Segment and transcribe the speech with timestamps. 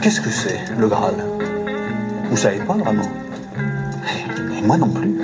[0.00, 1.14] Qu'est-ce que c'est, le Graal?
[2.30, 3.02] Vous savez pas vraiment?
[4.56, 5.18] Et moi non plus.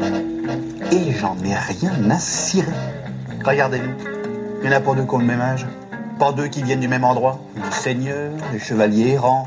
[0.91, 2.67] Et j'en ai rien à cirer.
[3.45, 3.95] Regardez-nous.
[4.63, 5.67] Il y en a pas deux qui ont le même âge.
[6.19, 7.41] Pas deux qui viennent du même endroit.
[7.55, 9.47] Des seigneurs, des chevaliers errants,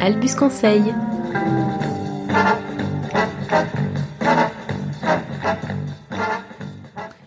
[0.00, 0.82] Albus Conseil.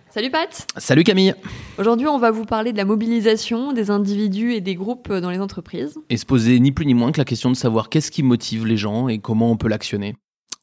[0.09, 1.35] Salut Pat Salut Camille
[1.77, 5.39] Aujourd'hui, on va vous parler de la mobilisation des individus et des groupes dans les
[5.39, 5.97] entreprises.
[6.09, 8.65] Et se poser ni plus ni moins que la question de savoir qu'est-ce qui motive
[8.65, 10.15] les gens et comment on peut l'actionner.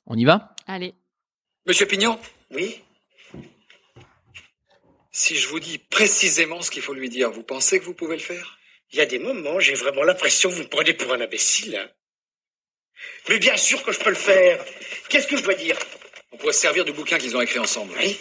[0.07, 0.55] On y va?
[0.67, 0.95] Allez.
[1.67, 2.19] Monsieur Pignon,
[2.55, 2.83] Oui
[5.17, 8.17] si je vous dis précisément ce qu'il faut lui dire, vous pensez que vous pouvez
[8.17, 8.59] le faire?
[8.93, 11.81] Il y a des moments, j'ai vraiment l'impression que vous me prenez pour un imbécile.
[13.29, 14.65] Mais bien sûr que je peux le faire.
[15.09, 15.77] Qu'est-ce que je dois dire
[16.33, 17.93] On pourrait se servir du bouquin qu'ils ont écrit ensemble.
[17.99, 18.19] Oui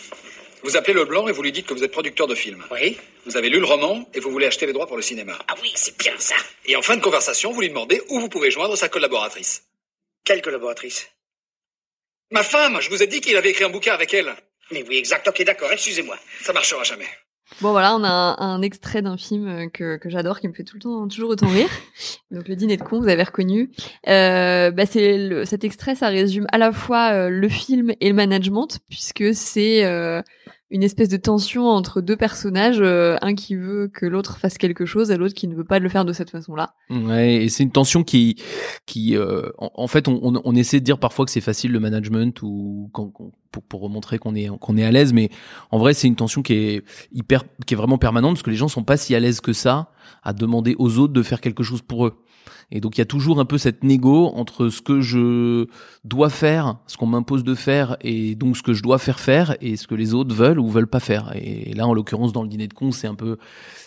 [0.63, 2.65] Vous appelez Leblanc et vous lui dites que vous êtes producteur de films.
[2.71, 5.37] Oui Vous avez lu le roman et vous voulez acheter les droits pour le cinéma.
[5.47, 6.35] Ah oui, c'est bien ça.
[6.65, 9.63] Et en fin de conversation, vous lui demandez où vous pouvez joindre sa collaboratrice.
[10.23, 11.07] Quelle collaboratrice
[12.31, 14.35] Ma femme, je vous ai dit qu'il avait écrit un bouquin avec elle.
[14.71, 15.27] Mais oui, exact.
[15.27, 16.17] Ok, d'accord, excusez-moi.
[16.41, 17.07] Ça marchera jamais.
[17.61, 20.53] Bon voilà, on a un, un extrait d'un film euh, que, que j'adore, qui me
[20.53, 21.69] fait tout le temps, toujours autant rire.
[22.31, 23.71] Donc le dîner de con, vous avez reconnu.
[24.07, 28.09] Euh, bah c'est le- cet extrait, ça résume à la fois euh, le film et
[28.09, 30.21] le management, puisque c'est euh,
[30.71, 34.85] une espèce de tension entre deux personnages, euh, un qui veut que l'autre fasse quelque
[34.85, 36.73] chose et l'autre qui ne veut pas le faire de cette façon-là.
[36.89, 38.35] Ouais, et c'est une tension qui,
[38.85, 41.79] qui, euh, en, fait, on, on, on essaie de dire parfois que c'est facile le
[41.79, 43.12] management ou quand,
[43.51, 45.29] pour, pour montrer qu'on est, qu'on est à l'aise, mais
[45.69, 48.56] en vrai, c'est une tension qui est hyper, qui est vraiment permanente parce que les
[48.56, 49.91] gens sont pas si à l'aise que ça
[50.23, 52.13] à demander aux autres de faire quelque chose pour eux.
[52.72, 55.67] Et donc il y a toujours un peu cette négo entre ce que je
[56.03, 59.56] dois faire, ce qu'on m'impose de faire, et donc ce que je dois faire faire,
[59.61, 61.31] et ce que les autres veulent ou veulent pas faire.
[61.35, 63.38] Et là, en l'occurrence, dans le dîner de con, c'est un peu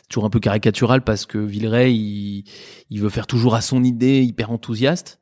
[0.09, 2.45] toujours un peu caricatural parce que Villeray, il,
[2.91, 5.21] il veut faire toujours à son idée, hyper enthousiaste.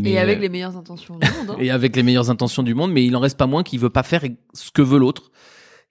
[0.00, 1.50] Mais, et avec euh, les meilleures intentions du monde.
[1.50, 1.56] hein.
[1.60, 3.90] et avec les meilleures intentions du monde, mais il en reste pas moins qu'il veut
[3.90, 4.22] pas faire
[4.54, 5.30] ce que veut l'autre.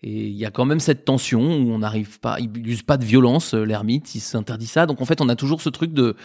[0.04, 2.98] Et il y a quand même cette tension où on n'arrive pas, il use pas
[2.98, 4.88] de violence, euh, l'ermite, il s'interdit ça.
[4.88, 6.16] Donc en fait, on a toujours ce truc de,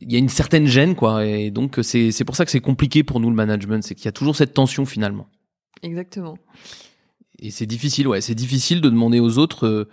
[0.00, 1.24] il y a une certaine gêne, quoi.
[1.24, 4.04] Et donc c'est c'est pour ça que c'est compliqué pour nous le management, c'est qu'il
[4.04, 5.26] y a toujours cette tension finalement.
[5.82, 6.36] Exactement.
[7.40, 9.88] Et c'est difficile, ouais, c'est difficile de demander aux autres, euh,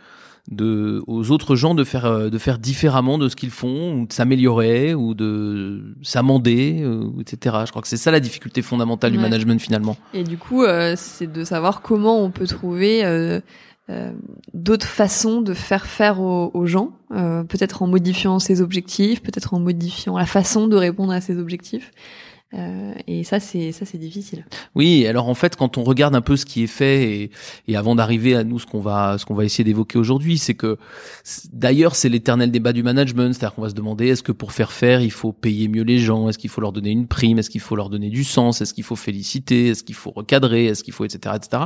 [0.50, 4.08] de, aux autres gens de faire, euh, de faire différemment de ce qu'ils font, ou
[4.08, 7.58] de s'améliorer, ou de s'amender, euh, etc.
[7.66, 9.98] Je crois que c'est ça la difficulté fondamentale du management finalement.
[10.14, 13.42] Et du coup, euh, c'est de savoir comment on peut trouver euh,
[13.90, 14.12] euh,
[14.54, 19.54] d'autres façons de faire faire aux, aux gens, euh, peut-être en modifiant ses objectifs, peut-être
[19.54, 21.92] en modifiant la façon de répondre à ses objectifs.
[22.54, 24.46] Euh, et ça, c'est ça, c'est difficile.
[24.76, 27.32] Oui, alors en fait, quand on regarde un peu ce qui est fait et,
[27.68, 30.54] et avant d'arriver à nous ce qu'on va ce qu'on va essayer d'évoquer aujourd'hui, c'est
[30.54, 30.78] que
[31.52, 34.72] d'ailleurs c'est l'éternel débat du management, c'est-à-dire qu'on va se demander est-ce que pour faire
[34.72, 37.50] faire il faut payer mieux les gens, est-ce qu'il faut leur donner une prime, est-ce
[37.50, 40.84] qu'il faut leur donner du sens, est-ce qu'il faut féliciter, est-ce qu'il faut recadrer, est-ce
[40.84, 41.64] qu'il faut etc etc.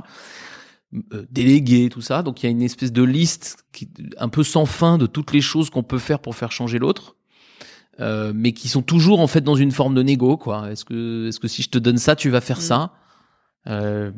[1.13, 4.43] Euh, déléguer tout ça, donc il y a une espèce de liste qui, un peu
[4.43, 7.15] sans fin de toutes les choses qu'on peut faire pour faire changer l'autre.
[7.99, 10.71] Euh, mais qui sont toujours en fait dans une forme de négo quoi.
[10.71, 12.61] Est-ce que est-ce que si je te donne ça, tu vas faire Mm.
[12.61, 12.93] ça?
[13.67, 14.11] Euh,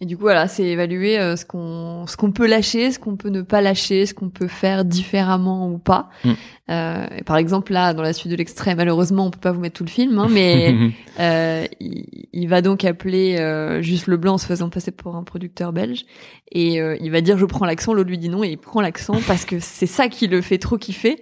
[0.00, 3.16] Et du coup, voilà, c'est évaluer euh, ce qu'on ce qu'on peut lâcher, ce qu'on
[3.16, 6.10] peut ne pas lâcher, ce qu'on peut faire différemment ou pas.
[6.24, 6.32] Mm.
[6.70, 9.60] Euh, et par exemple, là, dans la suite de l'extrait, malheureusement, on peut pas vous
[9.60, 10.74] mettre tout le film, hein, mais
[11.18, 15.24] Euh, il, il va donc appeler euh, juste Leblanc en se faisant passer pour un
[15.24, 16.04] producteur belge
[16.52, 18.80] et euh, il va dire je prends l'accent, l'autre lui dit non et il prend
[18.80, 21.20] l'accent parce que c'est ça qui le fait trop kiffer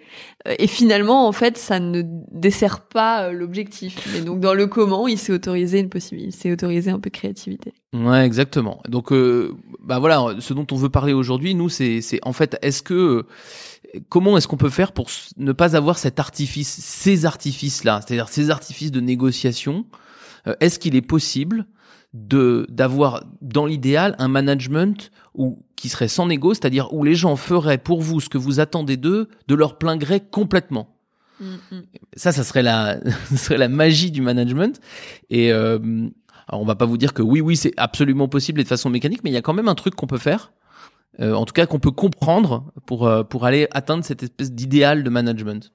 [0.58, 5.18] et finalement en fait ça ne dessert pas l'objectif mais donc dans le comment il
[5.18, 7.72] s'est autorisé une possibilité, il s'est autorisé un peu de créativité.
[8.04, 8.82] Ouais, exactement.
[8.88, 12.58] Donc, euh, bah voilà, ce dont on veut parler aujourd'hui, nous, c'est, c'est en fait,
[12.62, 13.24] est-ce que,
[14.08, 18.50] comment est-ce qu'on peut faire pour ne pas avoir cet artifice, ces artifices-là, c'est-à-dire ces
[18.50, 19.86] artifices de négociation
[20.46, 21.66] euh, Est-ce qu'il est possible
[22.14, 27.36] de d'avoir, dans l'idéal, un management où qui serait sans négo, c'est-à-dire où les gens
[27.36, 30.96] feraient pour vous ce que vous attendez d'eux, de leur plein gré complètement?
[31.40, 31.82] Mm, mm.
[32.16, 32.98] Ça, ça serait la,
[33.30, 34.80] ça serait la magie du management.
[35.28, 35.78] Et euh,
[36.48, 38.90] alors on va pas vous dire que oui, oui, c'est absolument possible et de façon
[38.90, 40.52] mécanique, mais il y a quand même un truc qu'on peut faire.
[41.20, 45.02] Euh, en tout cas, qu'on peut comprendre pour euh, pour aller atteindre cette espèce d'idéal
[45.02, 45.72] de management.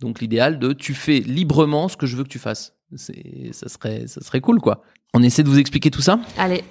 [0.00, 2.74] Donc l'idéal de tu fais librement ce que je veux que tu fasses.
[2.96, 4.82] C'est, ça serait, ça serait cool quoi.
[5.14, 6.18] On essaie de vous expliquer tout ça?
[6.38, 6.64] Allez.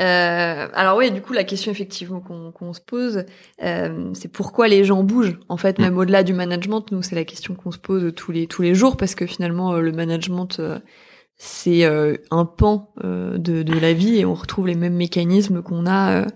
[0.00, 3.24] Euh, alors oui, du coup, la question effectivement qu'on qu'on se pose,
[3.62, 5.38] euh, c'est pourquoi les gens bougent?
[5.48, 8.46] En fait, même au-delà du management, nous, c'est la question qu'on se pose tous les
[8.46, 10.78] tous les jours parce que finalement, euh, le management, euh,
[11.36, 15.62] c'est euh, un pan euh, de, de la vie et on retrouve les mêmes mécanismes
[15.62, 16.26] qu'on a euh,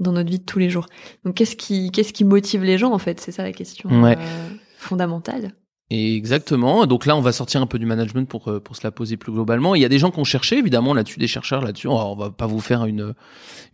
[0.00, 0.86] dans notre vie de tous les jours.
[1.24, 3.20] Donc, qu'est-ce qui qu'est-ce qui motive les gens en fait?
[3.20, 4.16] C'est ça la question Ouais.
[4.18, 4.48] euh,
[4.78, 5.52] fondamentale.
[5.92, 6.86] Exactement.
[6.86, 9.16] Donc là, on va sortir un peu du management pour euh, pour se la poser
[9.16, 9.74] plus globalement.
[9.74, 11.88] Il y a des gens qui ont cherché, évidemment, là-dessus, des chercheurs là-dessus.
[11.88, 13.14] On va pas vous faire une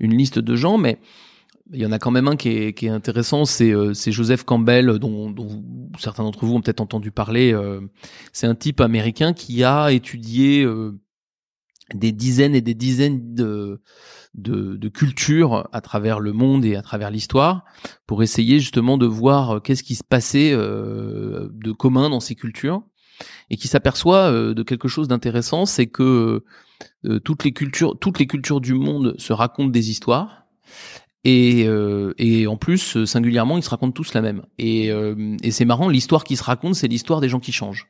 [0.00, 0.98] une liste de gens, mais
[1.72, 3.44] il y en a quand même un qui est qui est intéressant.
[3.44, 5.62] C'est euh, c'est Joseph Campbell, dont, dont
[5.98, 7.52] certains d'entre vous ont peut-être entendu parler.
[7.52, 7.80] euh,
[8.32, 10.98] c'est un type américain qui a étudié euh,
[11.94, 13.82] des dizaines et des dizaines de,
[14.36, 17.64] de de cultures à travers le monde et à travers l'histoire
[18.06, 22.34] pour essayer justement de voir euh, qu'est-ce qui se passait euh, de commun dans ces
[22.34, 22.82] cultures
[23.50, 26.44] et qui s'aperçoit euh, de quelque chose d'intéressant, c'est que
[27.04, 30.46] euh, toutes les cultures, toutes les cultures du monde se racontent des histoires.
[31.24, 34.42] Et, euh, et en plus, euh, singulièrement, ils se racontent tous la même.
[34.58, 37.88] Et, euh, et c'est marrant, l'histoire qui se raconte, c'est l'histoire des gens qui changent.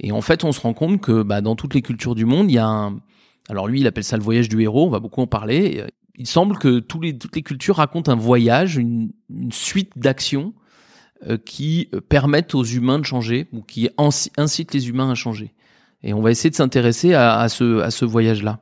[0.00, 2.50] Et en fait, on se rend compte que bah, dans toutes les cultures du monde,
[2.50, 3.00] il y a un...
[3.48, 5.80] Alors lui, il appelle ça le voyage du héros, on va beaucoup en parler.
[5.80, 5.86] Euh,
[6.18, 10.52] Il semble que tous les, toutes les cultures racontent un voyage, une, une suite d'actions
[11.26, 15.14] euh, qui euh, permettent aux humains de changer ou qui inci- incitent les humains à
[15.14, 15.54] changer.
[16.02, 18.60] Et on va essayer de s'intéresser à, à ce, à ce voyage-là.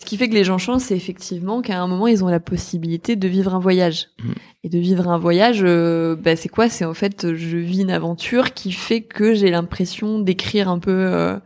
[0.00, 2.40] Ce qui fait que les gens changent, c'est effectivement qu'à un moment, ils ont la
[2.40, 4.08] possibilité de vivre un voyage.
[4.24, 4.34] Mhm.
[4.64, 6.68] Et de vivre un voyage, euh, bah, c'est quoi?
[6.68, 10.90] C'est en fait, je vis une aventure qui fait que j'ai l'impression d'écrire un peu
[10.90, 11.38] euh,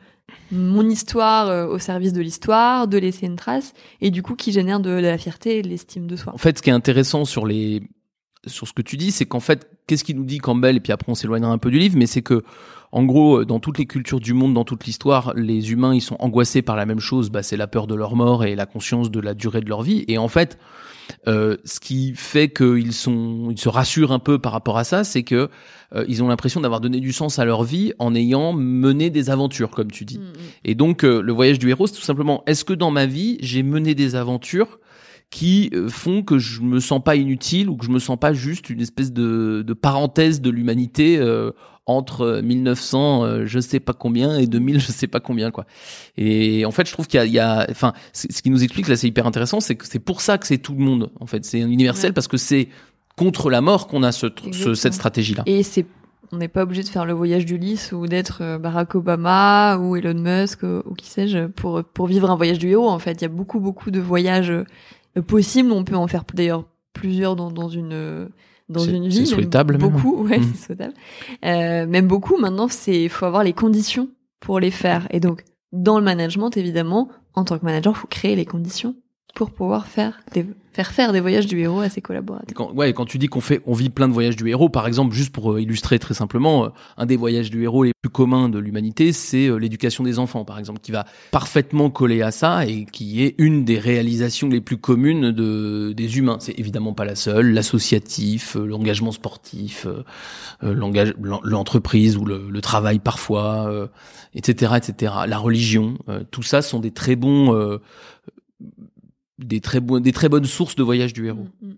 [0.53, 4.53] mon histoire euh, au service de l'histoire, de laisser une trace, et du coup qui
[4.53, 6.33] génère de, la fierté et de l'estime de soi.
[6.35, 7.83] En fait, ce qui est intéressant sur les
[8.47, 10.93] sur ce que tu dis, c'est qu'en fait, qu'est-ce qu'il nous dit Campbell Et puis
[10.93, 12.43] après, on s'éloignera un peu du livre, mais c'est que,
[12.95, 16.15] en gros, dans toutes les cultures du monde, dans toute l'histoire, les humains, ils sont
[16.21, 17.29] angoissés par la même chose.
[17.29, 19.83] Bah, c'est la peur de leur mort et la conscience de la durée de leur
[19.83, 20.05] vie.
[20.07, 20.59] Et en fait,
[21.27, 25.03] euh, ce qui fait qu'ils sont, ils se rassurent un peu par rapport à ça,
[25.03, 25.51] c'est que
[25.93, 29.29] euh, ils ont l'impression d'avoir donné du sens à leur vie en ayant mené des
[29.29, 30.21] aventures, comme tu dis.
[30.21, 30.33] Mhm.
[30.63, 33.39] Et donc, euh, le voyage du héros, c'est tout simplement, est-ce que dans ma vie,
[33.41, 34.79] j'ai mené des aventures
[35.35, 38.33] qui euh, font que je me sens pas inutile ou que je me sens pas
[38.33, 41.51] juste une espèce de, de parenthèse de l'humanité euh,
[41.87, 45.67] entre euh, 1900 euh, je sais pas combien et 2000 je sais pas combien quoi
[46.17, 48.63] et en fait je trouve qu'il y a, il y a enfin ce qui nous
[48.65, 51.11] explique là c'est hyper intéressant c'est que c'est pour ça que c'est tout le monde
[51.21, 52.13] en fait c'est universel Ouais.
[52.15, 52.69] parce que c'est
[53.17, 55.87] contre la mort qu'on a ce, ce- cette stratégie là Et c'est,
[56.33, 59.95] on n'est pas obligé de faire le voyage d'Ulysse ou d'être euh, Barack Obama ou
[59.95, 62.89] Elon Musk euh, ou qui sais-je pour pour vivre un voyage du héros.
[62.89, 64.65] En fait, il y a beaucoup beaucoup de voyages euh,
[65.23, 65.71] possibles.
[65.71, 68.27] On peut en faire d'ailleurs plusieurs dans dans une euh,
[68.69, 69.27] dans C'est- une c'est vie.
[69.27, 69.91] souhaitable même.
[69.91, 70.45] beaucoup, ouais, Mm.
[70.55, 70.95] c'est souhaitable.
[71.45, 72.37] Euh, même beaucoup.
[72.39, 74.09] Maintenant, c'est faut avoir les conditions
[74.41, 75.07] pour les faire.
[75.11, 78.95] Et donc, dans le management, évidemment, en tant que manager, faut créer les conditions
[79.35, 82.75] pour pouvoir faire des, faire faire des voyages du héros à ses collaborateurs.
[82.75, 85.13] Ouais, quand tu dis qu'on fait, on vit plein de voyages du héros, par exemple,
[85.13, 88.49] juste pour euh, illustrer très simplement, euh, un des voyages du héros les plus communs
[88.49, 92.65] de l'humanité, c'est euh, l'éducation des enfants, par exemple, qui va parfaitement coller à ça
[92.65, 96.39] et qui est une des réalisations les plus communes de des humains.
[96.41, 99.87] C'est évidemment pas la seule, l'associatif, l'engagement sportif,
[100.63, 103.89] l'entreprise ou le, le travail parfois,
[104.35, 105.13] etc., etc.
[105.27, 105.99] La religion,
[106.31, 107.81] tout ça sont des très bons,
[109.39, 111.47] des très bons, des très bonnes sources de voyages du héros.
[111.61, 111.77] Mm, mm.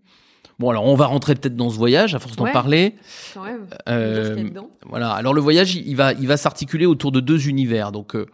[0.59, 2.95] Bon, alors on va rentrer peut-être dans ce voyage à force d'en parler.
[3.35, 3.67] Quand même.
[3.89, 4.49] Euh,
[4.89, 5.11] voilà.
[5.11, 7.93] Alors le voyage, il va, il va s'articuler autour de deux univers.
[7.93, 8.27] Donc, euh,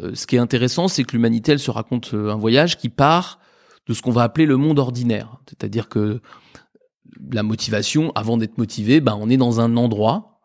[0.00, 3.38] euh, ce qui est intéressant, c'est que l'humanité, elle se raconte un voyage qui part
[3.86, 5.36] de ce qu'on va appeler le monde ordinaire.
[5.48, 6.20] C'est-à-dire que
[7.30, 10.40] la motivation, avant d'être motivé, ben on est dans un endroit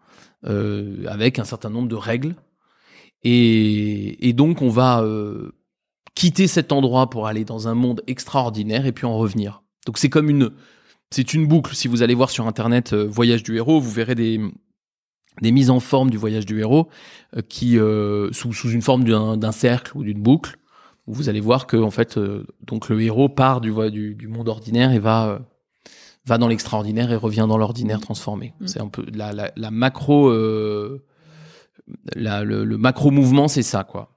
[0.45, 2.35] euh, avec un certain nombre de règles,
[3.23, 5.03] et, et donc on va
[6.15, 9.61] quitter cet endroit pour aller dans un monde extraordinaire et puis en revenir.
[9.85, 10.51] Donc c'est comme une
[11.11, 11.75] c'est une boucle.
[11.75, 14.41] Si vous allez voir sur internet euh, Voyage du héros, vous verrez des
[15.41, 16.87] des mises en forme du voyage du héros
[17.35, 20.57] euh, qui euh, sous sous une forme d'un cercle ou d'une boucle.
[21.07, 24.27] Où vous allez voir que en fait euh, donc le héros part du du, du
[24.27, 25.41] monde ordinaire et va
[26.25, 28.55] va dans l'extraordinaire et revient dans l'ordinaire transformé.
[28.59, 28.67] Mm.
[28.67, 31.05] C'est un peu la la, la macro euh,
[32.15, 34.14] la, le, le macro mouvement, c'est ça quoi.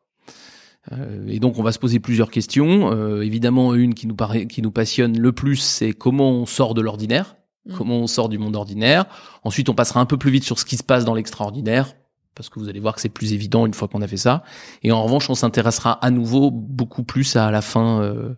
[0.92, 2.92] Euh, et donc on va se poser plusieurs questions.
[2.92, 6.74] Euh, évidemment, une qui nous paraît, qui nous passionne le plus, c'est comment on sort
[6.74, 7.36] de l'ordinaire,
[7.68, 7.74] Mm.
[7.74, 9.04] comment on sort du monde ordinaire.
[9.44, 11.94] Ensuite, on passera un peu plus vite sur ce qui se passe dans l'extraordinaire,
[12.34, 14.42] parce que vous allez voir que c'est plus évident une fois qu'on a fait ça.
[14.82, 18.34] Et en revanche, on s'intéressera à nouveau beaucoup plus à la fin, euh,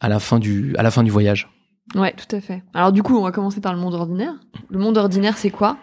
[0.00, 1.50] à la fin du, à la fin du voyage.
[1.94, 2.62] Ouais, tout à fait.
[2.72, 4.34] Alors du coup, on va commencer par le monde ordinaire.
[4.70, 5.76] Le monde ordinaire, c'est quoi?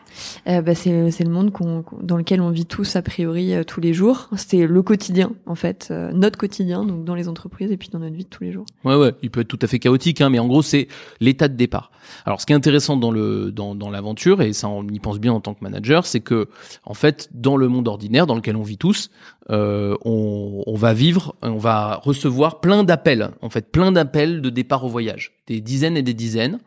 [0.47, 3.79] Euh, bah, c'est, le monde qu'on, dans lequel on vit tous a priori euh, tous
[3.79, 4.27] les jours.
[4.35, 7.99] C'est le quotidien, en fait, euh, notre quotidien, donc dans les entreprises et puis dans
[7.99, 8.65] notre vie de tous les jours.
[8.83, 10.87] Ouais, ouais, il peut être tout à fait chaotique, hein, mais en gros, c'est
[11.19, 11.91] l'état de départ.
[12.25, 15.19] Alors, ce qui est intéressant dans le dans, dans l'aventure, et ça on y pense
[15.19, 16.49] bien en tant que manager, c'est que
[16.83, 19.11] en fait, dans le monde ordinaire, dans lequel on vit tous,
[19.49, 24.85] euh, on, va vivre, on va recevoir plein d'appels, en fait, plein d'appels de départ
[24.85, 26.59] au voyage, des dizaines et des dizaines,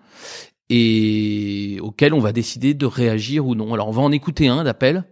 [0.70, 3.72] et auxquels on va décider de réagir ou non.
[3.74, 5.04] Alors, on va en écouter un d'appel.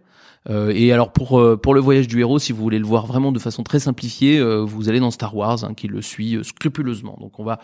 [0.49, 3.05] Euh, et alors pour euh, pour le voyage du héros, si vous voulez le voir
[3.05, 7.17] vraiment de façon très simplifiée, vous allez dans Star Wars, hein, qui le suit scrupuleusement.
[7.21, 7.59] Donc on va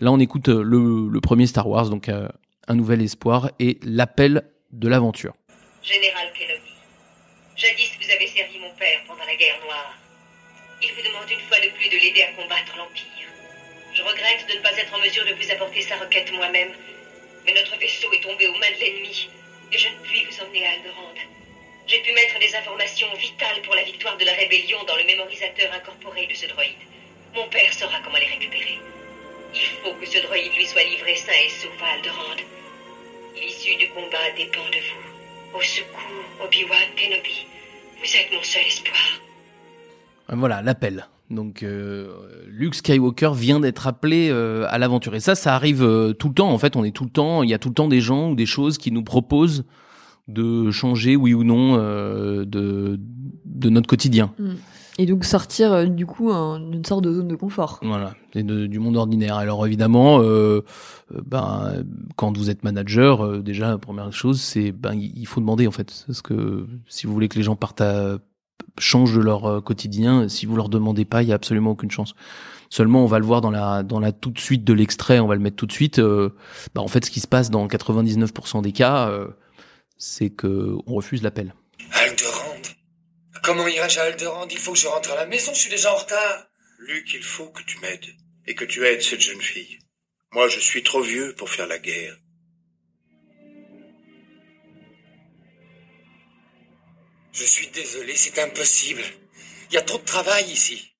[0.00, 5.34] là on écoute le, premier Star Wars, donc un nouvel espoir et l'appel de l'aventure.
[5.80, 6.24] Général
[7.56, 9.94] jadis vous avez servi mon père pendant la guerre noire.
[10.82, 13.28] Il vous demande une fois de plus de l'aider à combattre l'Empire.
[13.94, 16.72] Je regrette de ne pas être en mesure de vous apporter sa requête moi-même,
[17.44, 19.28] mais notre vaisseau est tombé aux mains de l'ennemi
[19.70, 21.14] et je ne puis vous emmener à Alderaan.
[21.86, 25.72] J'ai pu mettre des informations vitales pour la victoire de la rébellion dans le mémorisateur
[25.72, 26.74] incorporé de ce droïde.
[27.34, 28.78] Mon père saura comment les récupérer.
[29.54, 32.36] Il faut que ce droïde lui soit livré sain et sauf à Alderaan.
[33.36, 35.13] L'issue du combat dépend de vous.
[35.56, 37.46] Au secours, Obi-Wan Kenobi.
[38.00, 38.96] Vous êtes mon seul espoir.
[40.30, 41.06] Euh, Voilà l'appel.
[41.30, 42.08] Donc euh,
[42.48, 46.34] Luke Skywalker vient d'être appelé euh, à l'aventure et ça, ça arrive euh, tout le
[46.34, 46.50] temps.
[46.50, 47.42] En fait, on est tout le temps.
[47.42, 49.64] Il y a tout le temps des gens ou des choses qui nous proposent
[50.28, 52.98] de changer, oui ou non, euh, de
[53.44, 54.34] de notre quotidien.
[54.98, 57.80] Et donc sortir euh, du coup un- sorte de zone de confort.
[57.82, 59.36] Voilà, de- du monde ordinaire.
[59.36, 60.24] Alors évidemment, euh,
[61.12, 61.84] euh, ben
[62.16, 65.72] quand vous êtes manager, euh, déjà la première chose, c'est ben il faut demander en
[65.72, 68.18] fait, parce que si vous voulez que les gens partent à
[68.78, 72.14] changent de leur quotidien, si vous leur demandez pas, il y a absolument aucune chance.
[72.70, 75.34] Seulement, on va le voir dans la dans la toute suite de l'extrait, on va
[75.34, 75.98] le mettre tout de suite.
[76.00, 76.30] ben,
[76.80, 79.10] en fait, ce qui se passe dans 99% des cas,
[79.96, 81.54] c'est que on refuse l'appel.
[83.44, 85.92] Comment irai-je à Alderand Il faut que je rentre à la maison, je suis déjà
[85.92, 86.46] en retard.
[86.78, 88.06] Luc, il faut que tu m'aides.
[88.46, 89.78] Et que tu aides cette jeune fille.
[90.32, 92.16] Moi, je suis trop vieux pour faire la guerre.
[97.32, 99.02] Je suis désolé, c'est impossible.
[99.70, 100.93] Il y a trop de travail ici.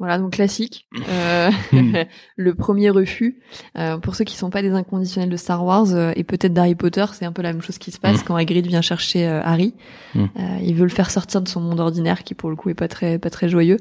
[0.00, 0.86] Voilà, donc classique.
[1.10, 1.50] Euh,
[2.36, 3.40] le premier refus.
[3.78, 6.74] Euh, pour ceux qui sont pas des inconditionnels de Star Wars euh, et peut-être d'Harry
[6.74, 8.24] Potter, c'est un peu la même chose qui se passe Mm.
[8.26, 9.74] quand Hagrid vient chercher euh, Harry.
[10.14, 12.88] Il veut le faire sortir de son monde ordinaire, qui pour le coup est pas
[12.88, 13.76] très pas très joyeux.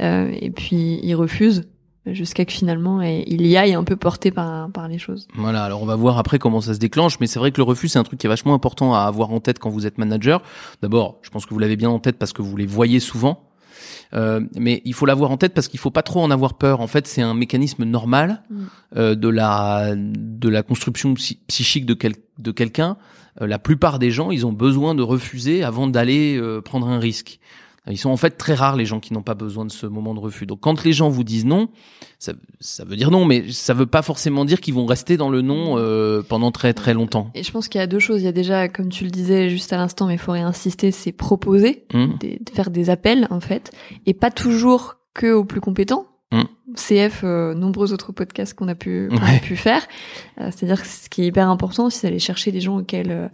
[0.00, 1.68] Euh, et puis il refuse
[2.06, 5.28] jusqu'à que finalement il y aille un peu porté par par les choses.
[5.36, 7.64] Voilà, alors on va voir après comment ça se déclenche, mais c'est vrai que le
[7.64, 9.98] refus, c'est un truc qui est vachement important à avoir en tête quand vous êtes
[9.98, 10.42] manager.
[10.82, 13.48] D'abord, je pense que vous l'avez bien en tête parce que vous les voyez souvent.
[14.14, 16.80] Euh, mais il faut l'avoir en tête parce qu'il faut pas trop en avoir peur.
[16.80, 18.56] En fait, c'est un mécanisme normal Mm.
[18.96, 22.96] euh, de la de la construction psy- psychique de quel, de quelqu'un.
[23.40, 26.98] Euh, la plupart des gens, ils ont besoin de refuser avant d'aller euh, prendre un
[26.98, 27.38] risque.
[27.90, 30.14] Ils sont en fait très rares les gens qui n'ont pas besoin de ce moment
[30.14, 30.46] de refus.
[30.46, 31.68] Donc quand les gens vous disent non,
[32.20, 35.30] ça, ça veut dire non, mais ça veut pas forcément dire qu'ils vont rester dans
[35.30, 37.30] le non euh, pendant très très longtemps.
[37.34, 38.20] Et je pense qu'il y a deux choses.
[38.22, 40.92] Il y a déjà, comme tu le disais juste à l'instant, mais il faut réinsister,
[40.92, 41.84] c'est proposer.
[42.20, 43.72] Des- de faire des appels en fait
[44.06, 46.44] et pas toujours que aux plus compétents Mm.
[46.76, 49.82] CF euh, nombreux autres podcasts qu'on a pu qu'on a pu faire
[50.40, 53.28] Euh, c'est-à-dire que ce qui est hyper important c'est d'aller chercher des gens auxquels euh,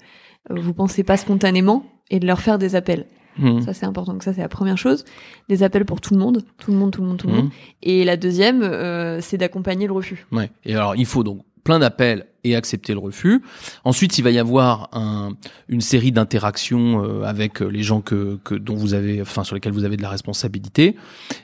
[0.50, 3.06] vous pensez pas spontanément et de leur faire des appels
[3.42, 5.04] hum, ça c'est important donc ça c'est la première chose
[5.48, 7.38] des appels pour tout le monde tout le monde tout le monde tout le hum.
[7.40, 7.50] monde
[7.82, 10.50] et la deuxième euh, c'est d'accompagner le refus Ouais.
[10.64, 13.42] Et alors, il faut donc plein d'appels et accepter le refus.
[13.84, 15.32] Ensuite, il va y avoir un,
[15.68, 19.72] une série d'interactions euh, avec les gens que, que dont vous avez, enfin sur lesquels
[19.72, 20.96] vous avez de la responsabilité.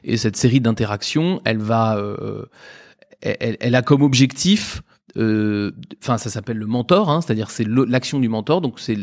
[0.03, 2.47] Et cette série d'interactions, elle va, euh,
[3.21, 4.83] elle, elle a comme objectif.
[5.17, 5.71] Euh,
[6.03, 8.61] Enfin, ça s'appelle le mentor, hein, c'est-à-dire c'est l'action du mentor.
[8.61, 8.97] Donc, c'est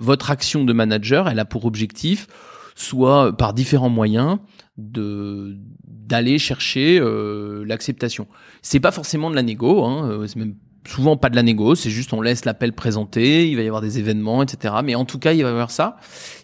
[0.00, 1.28] votre action de manager.
[1.28, 2.26] Elle a pour objectif,
[2.74, 4.38] soit par différents moyens,
[4.78, 8.28] de d'aller chercher euh, l'acceptation.
[8.62, 10.54] C'est pas forcément de la négo, hein, euh, c'est même
[10.86, 13.82] souvent pas de la négo, c'est juste on laisse l'appel présenter, il va y avoir
[13.82, 14.72] des événements, etc.
[14.84, 15.96] Mais en tout cas, il va y avoir ça.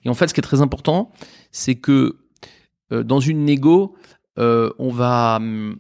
[0.04, 1.12] Et en fait, ce qui est très important,
[1.52, 2.16] c'est que
[2.90, 3.94] euh, dans une négo,
[4.40, 5.76] euh, on va, hum,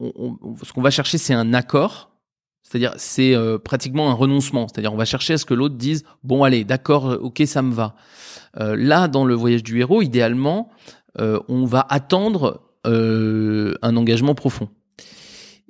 [0.00, 2.15] on- on- ce qu'on va chercher, c'est un accord.
[2.68, 4.66] C'est-à-dire, c'est euh, pratiquement un renoncement.
[4.66, 7.62] C'est-à-dire, on va chercher à ce que l'autre dise bon, allez, d'accord, euh, ok, ça
[7.62, 7.94] me va.
[8.58, 10.70] Euh, là, dans le voyage du héros, idéalement,
[11.20, 14.68] euh, on va attendre euh, un engagement profond.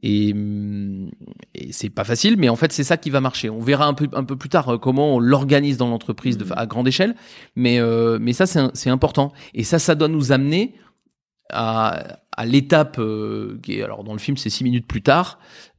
[0.03, 1.11] Et, hum,
[1.55, 3.49] et c'est pas facile, mais en fait c'est ça qui va marcher.
[3.50, 6.53] On verra un peu un peu plus tard euh, comment on l'organise dans l'entreprise Mhm.
[6.55, 7.15] à grande échelle,
[7.57, 9.33] mais euh, mais ça c'est important.
[9.55, 10.75] Et ça ça doit nous amener
[11.50, 15.38] à, à l'étape euh, qui est alors dans le film c'est six minutes plus tard.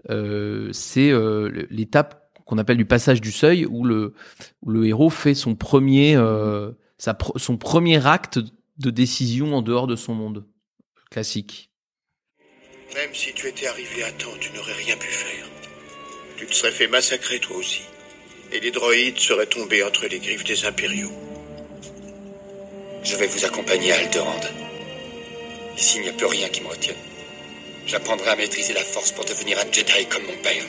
[0.10, 4.14] Euh, c'est euh, l'étape qu'on appelle du passage du seuil où le
[4.86, 6.72] héros fait son premier euh,
[7.36, 8.40] son premier acte
[8.78, 10.46] de décision en dehors de son monde
[11.12, 11.72] classique.
[12.96, 15.46] Même si tu étais arrivé à temps, tu n'aurais rien pu faire.
[16.38, 17.82] Tu te serais fait massacrer toi aussi.
[18.52, 21.12] Et les droïdes seraient tombés entre les griffes des impériaux.
[23.04, 24.42] Je vais vous accompagner à Alderaan.
[25.78, 26.96] Ici, il n'y a plus rien qui me retienne.
[27.88, 30.62] J'apprendrai à maîtriser la force pour devenir un Jedi comme mon père.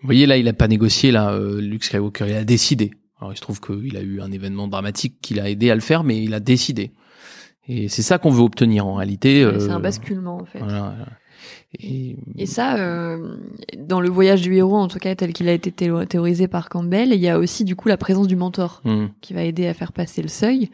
[0.00, 2.92] Vous voyez là, il a pas négocié là, euh, Luke Skywalker, il a décidé.
[3.20, 5.80] Alors il se trouve qu'il a eu un événement dramatique qui l'a aidé à le
[5.80, 6.92] faire, mais il a décidé.
[7.66, 9.44] Et c'est ça qu'on veut obtenir en réalité.
[9.44, 10.60] Ouais, c'est euh, un basculement en fait.
[10.60, 11.06] Voilà, voilà.
[11.78, 13.36] Et, Et ça, euh,
[13.78, 16.68] dans le voyage du héros, en tout cas tel qu'il a été théo- théorisé par
[16.68, 19.06] Campbell, il y a aussi du coup la présence du mentor Hmm.
[19.20, 20.70] qui va aider à faire passer le seuil.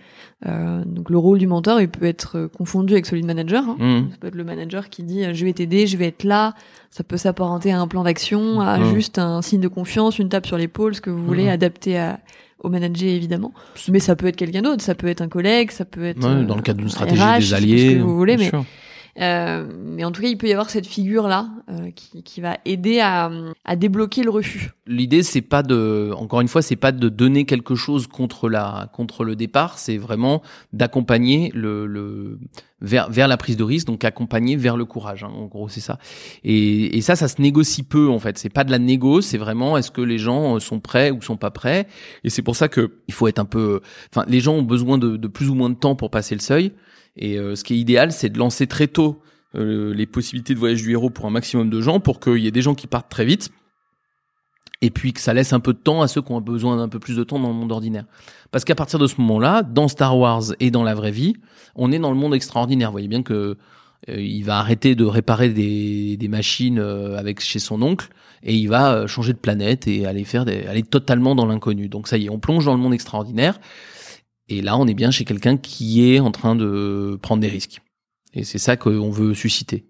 [0.47, 3.65] Euh, donc le rôle du mentor, il peut être euh, confondu avec celui de manager.
[3.69, 3.77] hein.
[3.79, 4.11] Hmm.
[4.11, 6.55] Ça peut être le manager qui dit euh, je vais t'aider, je vais être là.
[6.91, 8.95] Ça peut s'apparenter à un plan d'action, à Mhm.
[8.95, 12.19] juste un signe de confiance, une tape sur l'épaule, ce que vous voulez, adapté à,
[12.61, 13.53] au manager évidemment.
[13.91, 16.31] Mais ça peut être quelqu'un d'autre, ça peut être un collègue, ça peut être Ouais,
[16.31, 18.37] euh, dans le cadre d'une un stratégie RH, des tout ce alliés, que vous voulez,
[18.37, 18.65] mais sûr.
[19.21, 22.59] Euh, mais en tout cas, il peut y avoir cette figure-là euh, qui, qui va
[22.65, 23.31] aider à,
[23.65, 24.71] à débloquer le refus.
[24.87, 28.91] L'idée c'est pas de, encore une fois, c'est pas de donner quelque chose contre la
[28.93, 32.39] contre le départ, c'est vraiment d'accompagner le, le
[32.81, 35.25] vers vers la prise de risque, donc accompagner vers le courage.
[35.25, 35.99] hein, en gros, c'est ça.
[36.45, 38.39] Et, et ça, ça se négocie peu en fait.
[38.39, 41.21] C'est pas de la négo, c'est vraiment est-ce que les gens euh, sont prêts ou
[41.21, 41.87] sont pas prêts?
[42.25, 43.81] Et c'est pour ça que il faut être un peu.
[44.15, 46.41] Enfin, les gens ont besoin de, de plus ou moins de temps pour passer le
[46.41, 46.73] seuil.
[47.19, 49.21] Et euh, ce qui est idéal, c'est de lancer très tôt
[49.55, 52.47] euh, les possibilités de voyage du héros pour un maximum de gens, pour qu'il y
[52.47, 53.51] ait des gens qui partent très vite
[54.81, 56.89] et puis que ça laisse un peu de temps à ceux qui ont besoin d'un
[56.89, 58.05] peu plus de temps dans le monde ordinaire.
[58.51, 61.35] Parce qu'à partir de ce moment-là, dans Star Wars et dans la vraie vie,
[61.75, 62.89] on est dans le monde extraordinaire.
[62.89, 63.57] Vous voyez bien que
[64.09, 68.09] euh, il va arrêter de réparer des, des machines euh, avec chez son oncle
[68.45, 71.89] et il va euh, changer de planète et aller faire des, aller totalement dans l'inconnu.
[71.89, 73.61] Donc ça y est, on plonge dans le monde extraordinaire
[74.49, 77.83] et là on est bien chez quelqu'un qui est en train de prendre des risques.
[78.35, 79.87] Et c'est ça qu'on veut susciter.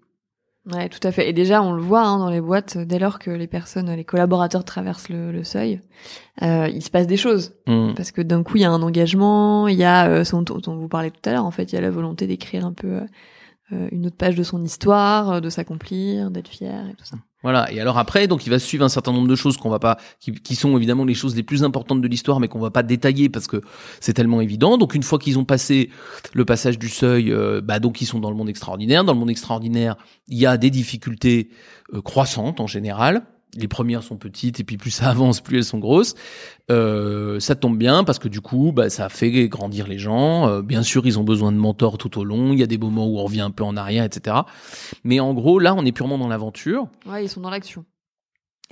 [0.65, 1.29] Ouais, tout à fait.
[1.29, 4.03] Et déjà, on le voit hein, dans les boîtes, dès lors que les personnes, les
[4.03, 5.81] collaborateurs traversent le, le seuil,
[6.43, 7.53] euh, il se passe des choses.
[7.65, 7.93] Hmm.
[7.95, 10.61] Parce que d'un coup, il y a un engagement, il y a euh, son, dont
[10.67, 12.73] on vous parlait tout à l'heure, en fait, il y a la volonté d'écrire un
[12.73, 13.05] peu euh,
[13.71, 17.17] euh, une autre page de son histoire, euh, de s'accomplir, d'être fier et tout ça.
[17.41, 17.71] Voilà.
[17.71, 19.97] Et alors après, donc il va suivre un certain nombre de choses qu'on va pas,
[20.19, 23.29] qui, sont évidemment les choses les plus importantes de l'histoire, mais qu'on va pas détailler
[23.29, 23.61] parce que
[24.01, 24.77] c'est tellement évident.
[24.77, 25.89] Donc une fois qu'ils ont passé
[26.33, 29.05] le passage du seuil, euh, bah donc ils sont dans le monde extraordinaire.
[29.05, 29.95] Dans le monde extraordinaire,
[30.27, 31.49] il y a des difficultés
[31.93, 33.23] euh, croissantes en général.
[33.57, 36.15] Les premières sont petites et puis plus ça avance, plus elles sont grosses.
[36.71, 40.47] Euh, ça tombe bien parce que du coup, bah, ça fait grandir les gens.
[40.47, 42.53] Euh, bien sûr, ils ont besoin de mentors tout au long.
[42.53, 44.37] Il y a des moments où on revient un peu en arrière, etc.
[45.03, 46.87] Mais en gros, là, on est purement dans l'aventure.
[47.05, 47.85] Ouais, ils sont dans l'action.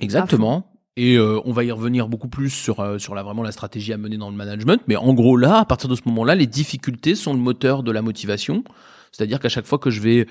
[0.00, 0.70] Exactement.
[0.96, 3.92] Et euh, on va y revenir beaucoup plus sur euh, sur la vraiment la stratégie
[3.92, 4.82] à mener dans le management.
[4.88, 7.92] Mais en gros là, à partir de ce moment-là, les difficultés sont le moteur de
[7.92, 8.64] la motivation.
[9.12, 10.26] C'est-à-dire qu'à chaque fois que je vais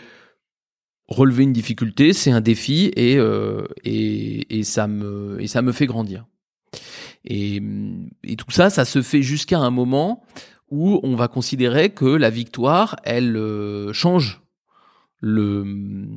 [1.08, 5.72] relever une difficulté, c'est un défi et euh, et et ça me et ça me
[5.72, 6.26] fait grandir.
[7.26, 7.62] Et
[8.24, 10.24] et tout ça, ça se fait jusqu'à un moment
[10.70, 14.42] où on va considérer que la victoire, elle euh, change
[15.20, 16.08] le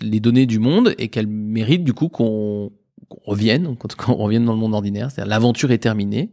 [0.00, 2.72] les données du monde et qu'elle mérite du coup qu'on
[3.08, 6.30] qu'on revienne, qu'on revienne dans le monde ordinaire, c'est-à-dire l'aventure est terminée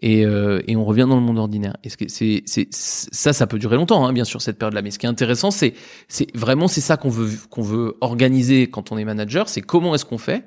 [0.00, 1.76] et, euh, et on revient dans le monde ordinaire.
[1.84, 4.82] Et c'est, c'est ça, ça peut durer longtemps, hein, bien sûr cette période-là.
[4.82, 5.74] Mais ce qui est intéressant, c'est,
[6.08, 9.94] c'est vraiment c'est ça qu'on veut qu'on veut organiser quand on est manager, c'est comment
[9.94, 10.44] est-ce qu'on fait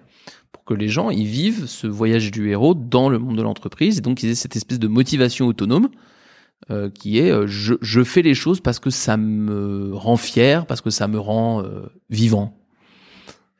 [0.51, 3.97] pour que les gens ils vivent ce voyage du héros dans le monde de l'entreprise
[3.97, 5.89] et donc ils aient cette espèce de motivation autonome
[6.71, 10.65] euh, qui est euh, je, je fais les choses parce que ça me rend fier,
[10.65, 12.57] parce que ça me rend euh, vivant.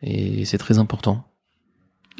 [0.02, 1.26] Et c'est très important.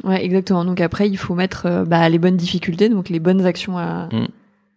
[0.02, 0.64] Ouais, exactement.
[0.64, 4.08] Donc après, il faut mettre euh, bah, les bonnes difficultés, donc les bonnes actions à,
[4.12, 4.26] Mm.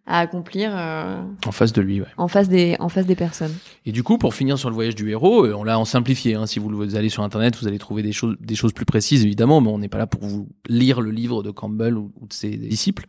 [0.06, 2.08] à accomplir euh, En face de lui, ouais.
[2.18, 3.54] en face des en face des personnes.
[3.86, 6.36] Et du coup, pour finir sur le voyage du héros, euh, on l'a en simplifié.
[6.36, 6.46] Hein.
[6.46, 9.26] Si vous vous allez sur Internet, vous allez trouver des choses, des choses plus précises,
[9.26, 12.28] évidemment, mais on n'est pas là pour vous lire le livre de Campbell ou, ou
[12.28, 13.08] de ses disciples.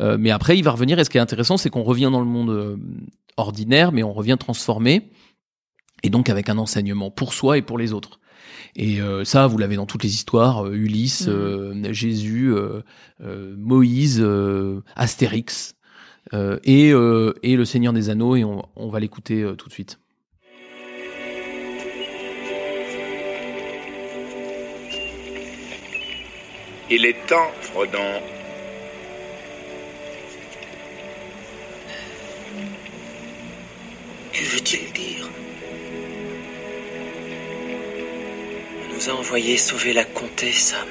[0.00, 0.98] Euh, mais après, il va revenir.
[0.98, 2.78] Et ce qui est intéressant, c'est qu'on revient dans le monde
[3.36, 5.10] ordinaire, mais on revient transformé,
[6.02, 8.18] et donc avec un enseignement pour soi et pour les autres.
[8.74, 11.32] Et euh, ça, vous l'avez dans toutes les histoires, euh, Ulysse, Mhm.
[11.34, 12.80] euh, Jésus, euh,
[13.22, 15.74] euh, Moïse, euh, Astérix,
[16.32, 19.68] euh, et, euh, et le Seigneur des Anneaux, et on, on va l'écouter euh, tout
[19.68, 19.98] de suite.
[26.90, 28.20] Il est temps, Frodon.
[34.32, 35.28] Que veut-il dire?
[39.02, 40.88] Nous a envoyé sauver la comtesse, Sam.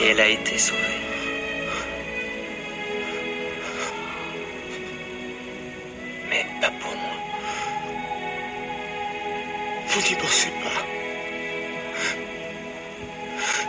[0.00, 0.78] Et elle a été sauvée.
[6.30, 7.16] Mais pas pour moi.
[9.88, 10.86] Vous n'y pensez pas.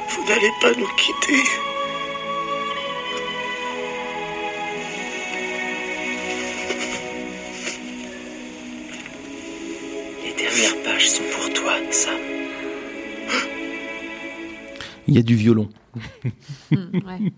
[0.09, 1.68] Vous n'allez pas nous quitter.
[10.97, 12.19] Sont pour toi, Sam.
[15.07, 15.69] Il y a du violon.
[16.71, 17.33] Hmm, ouais.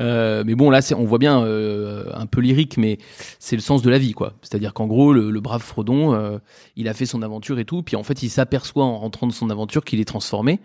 [0.00, 2.98] Euh, mais bon, là, c'est, on voit bien euh, un peu lyrique, mais
[3.38, 4.34] c'est le sens de la vie, quoi.
[4.42, 6.38] C'est-à-dire qu'en gros, le, le brave Frodon, euh,
[6.76, 9.32] il a fait son aventure et tout, puis en fait, il s'aperçoit en rentrant de
[9.32, 10.60] son aventure qu'il est transformé.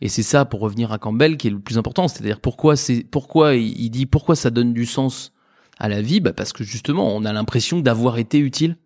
[0.00, 2.08] Et c'est ça, pour revenir à Campbell, qui est le plus important.
[2.08, 5.32] C'est-à-dire pourquoi c'est, pourquoi il il dit pourquoi ça donne du sens
[5.78, 8.76] à la vie, bah parce que justement, on a l'impression d'avoir été utile.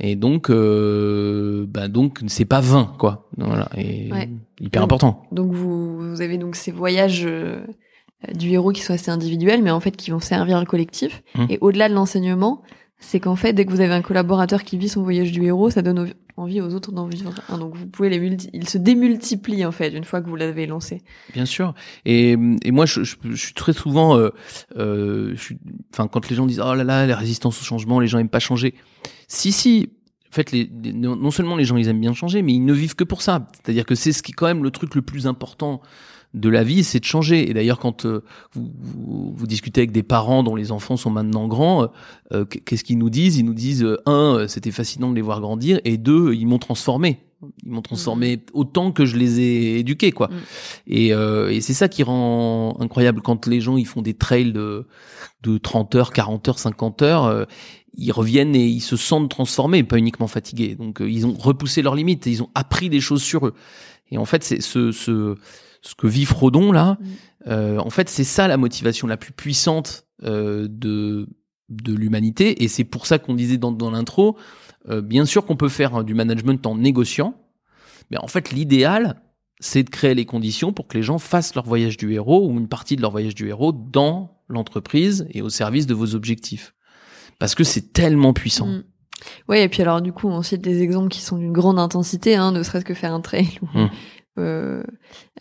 [0.00, 3.28] Et donc, euh, bah donc, c'est pas vain, quoi.
[3.36, 4.28] Voilà, et Ouais.
[4.60, 5.22] hyper Donc, important.
[5.30, 7.64] Donc vous, vous avez donc ces voyages euh,
[8.34, 11.22] du héros qui sont assez individuels, mais en fait qui vont servir le collectif.
[11.36, 11.46] Mhm.
[11.50, 12.62] Et au-delà de l'enseignement,
[12.98, 15.70] c'est qu'en fait, dès que vous avez un collaborateur qui vit son voyage du héros,
[15.70, 17.58] ça donne envie aux autres d'en vivre un.
[17.58, 20.66] Donc vous pouvez les multi ils se démultiplient en fait une fois que vous l'avez
[20.66, 21.02] lancé.
[21.32, 21.74] Bien sûr.
[22.04, 22.32] Et,
[22.64, 24.30] et moi, je, je, je suis très souvent, euh,
[24.76, 25.36] euh,
[25.92, 28.28] enfin, quand les gens disent oh là là, la résistance au changement, les gens aiment
[28.28, 28.74] pas changer.
[29.28, 29.88] Si si.
[30.30, 32.72] En fait, les, les- non seulement les gens ils aiment bien changer, mais ils ne
[32.72, 33.46] vivent que pour ça.
[33.52, 35.80] C'est-à-dire que c'est ce qui est quand même le truc le plus important
[36.34, 37.48] de la vie, c'est de changer.
[37.48, 41.10] Et d'ailleurs, quand euh, vous, vous, vous discutez avec des parents dont les enfants sont
[41.10, 41.88] maintenant grands,
[42.32, 43.36] euh, qu'est-ce qu'ils nous disent?
[43.36, 46.46] Ils nous disent euh, un, euh, c'était fascinant de les voir grandir, et deux, ils
[46.48, 47.20] m'ont transformé.
[47.64, 50.26] Ils m'ont transformé autant que je les ai éduqués, quoi.
[50.28, 50.36] Mhm.
[50.88, 54.52] Et, euh, et c'est ça qui rend incroyable quand les gens ils font des trails
[54.52, 54.88] de,
[55.44, 57.46] de 30 heures, 40 heures, 50 heures.
[57.96, 60.74] Ils reviennent et ils se sentent transformés, pas uniquement fatigués.
[60.74, 63.54] Donc euh, ils ont repoussé leurs limites, et ils ont appris des choses sur eux.
[64.10, 65.36] Et en fait, c'est ce, ce,
[65.82, 66.98] ce que vit Frodon là.
[67.00, 67.08] Mhm.
[67.48, 71.28] euh, en fait, c'est ça la motivation la plus puissante euh, de
[71.68, 72.62] de l'humanité.
[72.62, 74.36] Et c'est pour ça qu'on disait dans, dans l'intro,
[74.88, 77.34] euh, bien sûr qu'on peut faire hein, du management en négociant,
[78.10, 79.22] mais en fait l'idéal,
[79.60, 82.58] c'est de créer les conditions pour que les gens fassent leur voyage du héros ou
[82.58, 86.73] une partie de leur voyage du héros dans l'entreprise et au service de vos objectifs.
[87.44, 88.66] Parce que c'est tellement puissant.
[88.66, 88.84] Mm.
[89.50, 92.36] Oui, et puis alors du coup, on cite des exemples qui sont d'une grande intensité,
[92.36, 93.90] hein, ne serait-ce que faire un trail ou, Mm.
[94.38, 94.82] euh,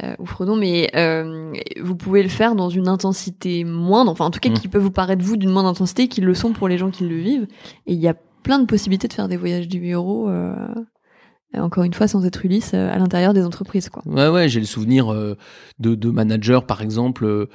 [0.03, 4.31] euh, ou Frodon, mais euh, vous pouvez le faire dans une intensité moindre, enfin en
[4.31, 4.53] tout cas Mm.
[4.55, 7.05] qui peut vous paraître vous d'une moindre intensité, qui le sont pour les gens qui
[7.07, 7.47] le vivent.
[7.87, 10.55] Et il y a plein de possibilités de faire des voyages du euh,
[11.59, 14.03] encore une fois sans être Ulysse, euh, à l'intérieur des entreprises, quoi.
[14.05, 15.37] Ouais, ouais, j'ai le souvenir euh,
[15.79, 17.49] de, de managers, par exemple, euh,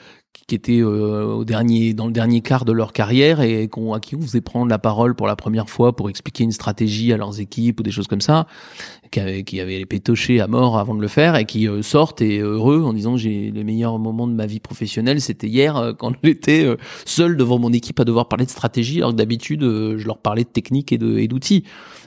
[0.47, 4.01] qui, étaient euh, au dernier, dans le dernier quart de leur carrière et qu'on, à
[4.01, 7.17] qui on faisait prendre la parole pour la première fois pour expliquer une stratégie à
[7.17, 8.47] leurs équipes ou des choses comme ça,
[9.11, 11.83] qui avaient, qui avaient les pétochés à mort avant de le faire et qui euh,
[11.83, 15.77] sortent et heureux en disant j'ai les meilleurs moments de ma vie professionnelle, c'était hier
[15.77, 19.17] euh, quand j'étais euh, seul devant mon équipe à devoir parler de stratégie alors que
[19.17, 21.65] d'habitude euh, je leur parlais de technique et et d'outils.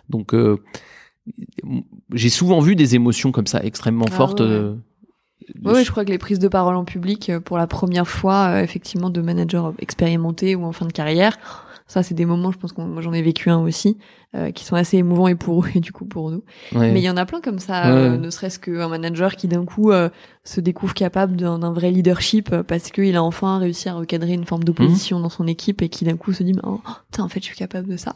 [0.09, 0.57] Donc euh,
[2.13, 4.39] j'ai souvent vu des émotions comme ça extrêmement Ah fortes.
[4.41, 4.75] ouais, euh,
[5.63, 8.07] Oui, oui, je crois que les prises de parole en public euh, pour la première
[8.07, 11.37] fois, euh, effectivement, de managers expérimentés ou en fin de carrière,
[11.87, 13.97] ça, c'est des moments, je pense que moi j'en ai vécu un aussi,
[14.33, 16.41] euh, qui sont assez émouvants et pour eux et du coup pour nous.
[16.73, 16.91] ouais.
[16.93, 17.99] Mais il y en a plein comme ça, Ouais.
[17.99, 20.09] euh, ne serait-ce qu'un manager qui d'un coup euh,
[20.45, 24.45] se découvre capable d'un vrai leadership euh, parce qu'il a enfin réussi à recadrer une
[24.45, 25.23] forme d'opposition Mmh.
[25.23, 26.79] dans son équipe et qui d'un coup se dit, oh,
[27.11, 28.15] putain, en fait, je suis capable de ça.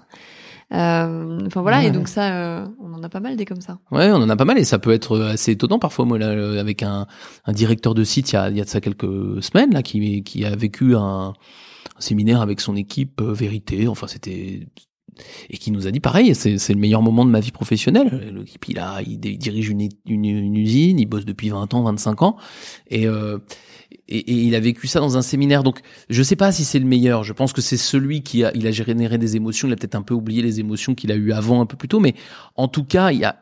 [0.73, 3.77] Euh, Enfin voilà, et donc ça, euh, on en a pas mal des comme ça.
[3.91, 6.05] Ouais, on en a pas mal et ça peut être assez étonnant parfois.
[6.05, 7.05] Moi, là, euh, avec un,
[7.45, 9.83] un directeur de site, il y a, il y a de ça quelques semaines là,
[9.83, 11.33] qui, qui a vécu un, un
[11.99, 13.87] séminaire avec son équipe euh, vérité.
[13.87, 14.67] Enfin, c'était
[15.49, 16.33] et qui nous a dit pareil.
[16.35, 18.33] C'est, le meilleur moment de ma vie professionnelle.
[18.35, 22.37] L'équipe, il a, il dirige une, usine, il bosse depuis 20 ans, 25 ans,
[22.89, 23.39] et, euh,
[24.07, 25.63] et, il a vécu ça dans un séminaire.
[25.63, 27.23] Donc, je sais pas si c'est le meilleur.
[27.23, 29.67] Je pense que c'est celui qui a, il a généré des émotions.
[29.67, 31.87] Il a peut-être un peu oublié les émotions qu'il a eues avant, un peu plus
[31.87, 32.15] tôt, mais
[32.55, 33.41] en tout cas, il a,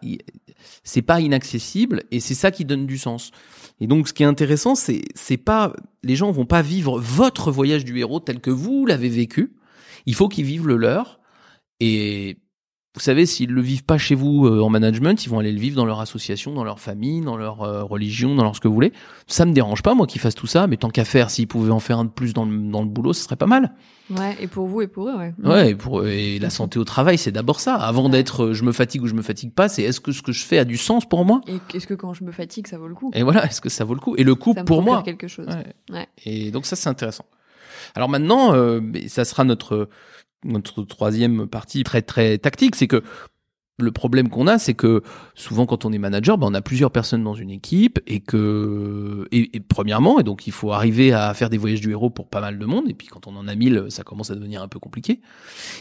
[0.83, 3.31] c'est pas inaccessible et c'est ça qui donne du sens.
[3.79, 7.51] Et donc, ce qui est intéressant, c'est, c'est pas, les gens vont pas vivre votre
[7.51, 9.53] voyage du héros tel que vous l'avez vécu.
[10.05, 11.19] Il faut qu'ils vivent le leur.
[11.79, 12.37] Et
[12.95, 15.59] vous savez, s'ils le vivent pas chez vous euh, en management, ils vont aller le
[15.59, 18.67] vivre dans leur association, dans leur famille, dans leur euh, religion, dans leur ce que
[18.67, 18.93] vous voulez.
[19.25, 21.71] Ça me dérange pas, moi, qu'ils fassent tout ça, mais tant qu'à faire, s'ils pouvaient
[21.71, 23.73] en faire un de plus dans le, dans le boulot, ce serait pas mal.
[24.11, 25.33] Ouais, et pour vous et pour eux, ouais.
[25.43, 27.73] Ouais, et, pour, et la santé au travail, c'est d'abord ça.
[27.75, 30.21] Avant d'être euh, je me fatigue ou je me fatigue pas, c'est est-ce que ce
[30.21, 31.41] que je fais a du sens pour moi?
[31.47, 33.09] Et est-ce que quand je me fatigue, ça vaut le coup?
[33.15, 34.15] Et voilà, est-ce que ça vaut le coup?
[34.17, 35.01] Et le coup Ça me pour moi.
[35.01, 35.47] quelque chose.
[35.47, 35.95] Ouais.
[35.95, 36.07] Ouais.
[36.25, 37.25] Et donc ça, c'est intéressant.
[37.95, 39.89] Alors maintenant, euh, ça sera notre
[40.43, 43.03] notre troisième partie très très tactique, c'est que
[43.79, 45.01] le problème qu'on a, c'est que
[45.33, 49.27] souvent quand on est manager, ben, on a plusieurs personnes dans une équipe et que
[49.31, 52.39] et, premièrement, et donc il faut arriver à faire des voyages du héros pour pas
[52.39, 52.87] mal de monde.
[52.87, 55.21] Et puis quand on en a mille, ça commence à devenir un peu compliqué.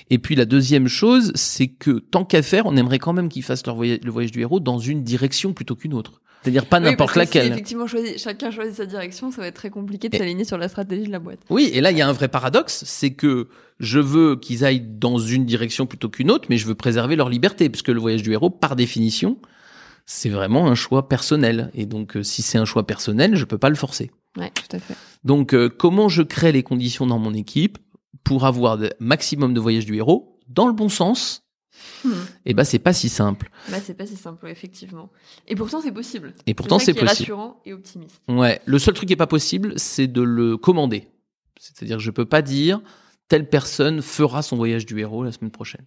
[0.08, 3.42] Et puis la deuxième chose, c'est que tant qu'à faire, on aimerait quand même qu'ils
[3.42, 6.22] fassent leur voyage, le voyage du héros dans une direction plutôt qu'une autre.
[6.42, 7.52] C'est-à-dire pas Oui, n'importe que si laquelle.
[7.52, 10.68] effectivement, choisi- chacun choisit sa direction, ça va être très compliqué de s'aligner sur la
[10.68, 11.38] stratégie de la boîte.
[11.50, 14.80] Oui, et là, il y a un vrai paradoxe, c'est que je veux qu'ils aillent
[14.86, 18.22] dans une direction plutôt qu'une autre, mais je veux préserver leur liberté, puisque le voyage
[18.22, 19.38] du héros, par définition,
[20.04, 21.70] c'est vraiment un choix personnel.
[21.74, 24.10] Et donc, euh, si c'est un choix personnel, je peux pas le forcer.
[24.36, 24.94] Ouais, tout à fait.
[25.24, 27.78] Donc, euh, comment je crée les conditions dans mon équipe
[28.24, 31.44] pour avoir le maximum de voyages du héros dans le bon sens
[32.04, 32.10] Hmm.
[32.46, 33.50] Eh ben, c'est pas si simple.
[33.70, 35.10] Bah, c'est pas si simple, effectivement.
[35.46, 36.32] Et pourtant, c'est possible.
[36.46, 37.18] Et pourtant, c'est qui est possible.
[37.32, 38.20] rassurant et optimiste.
[38.28, 41.08] Ouais, le seul truc qui est pas possible, c'est de le commander.
[41.60, 42.80] C'est-à-dire que je peux pas dire
[43.28, 45.84] telle personne fera son voyage du héros la semaine prochaine.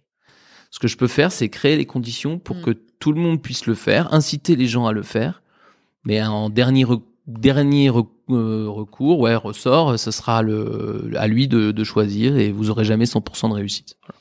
[0.70, 2.62] Ce que je peux faire, c'est créer les conditions pour Mm.
[2.62, 5.42] que tout le monde puisse le faire, inciter les gens à le faire.
[6.04, 11.72] Mais en dernier re- dernier euh, recours, ouais, ressort, ce sera le, à lui de,
[11.72, 13.96] de choisir et vous aurez jamais 100% de réussite.
[14.02, 14.18] Voilà.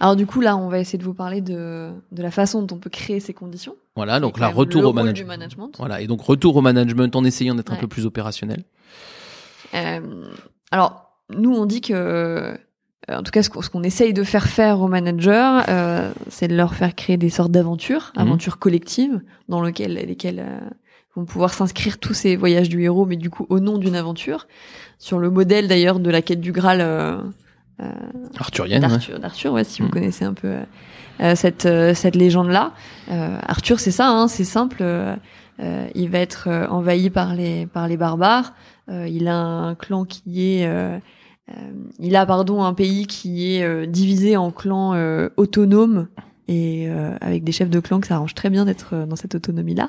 [0.00, 2.76] Alors, du coup, là, on va essayer de vous parler de, de la façon dont
[2.76, 3.74] on peut créer ces conditions.
[3.96, 5.74] Voilà, donc là, retour au management.
[5.78, 8.64] Voilà, et donc retour au management en essayant d'être un peu plus opérationnel.
[9.74, 10.00] Euh,
[10.70, 12.54] alors, nous, on dit que, euh,
[13.08, 16.74] en tout cas, ce qu'on essaye de faire faire aux managers, euh, c'est de leur
[16.74, 18.22] faire créer des sortes d'aventures, Mhm.
[18.22, 20.58] aventures collectives, dans lesquelles, lesquelles euh,
[21.16, 24.46] vont pouvoir s'inscrire tous ces voyages du héros, mais du coup au nom d'une aventure,
[24.98, 26.80] sur le modèle d'ailleurs de la quête du Graal
[28.38, 29.18] Arthurienne, ouais.
[29.20, 29.92] d'Arthur, ouais, si vous Mhm.
[29.92, 30.62] connaissez un peu euh,
[31.20, 32.72] euh, cette euh, cette légende-là.
[33.10, 34.78] Euh, Arthur, c'est ça, hein, c'est simple.
[34.80, 35.14] euh,
[35.60, 38.54] euh, il va être euh, envahi par les par les barbares.
[38.88, 40.98] Euh, il a un clan qui est, euh,
[41.50, 41.52] euh,
[41.98, 46.06] il a pardon un pays qui est euh, divisé en clans euh, autonomes
[46.46, 49.16] et euh, avec des chefs de clan que ça arrange très bien d'être euh, dans
[49.16, 49.86] cette autonomie-là.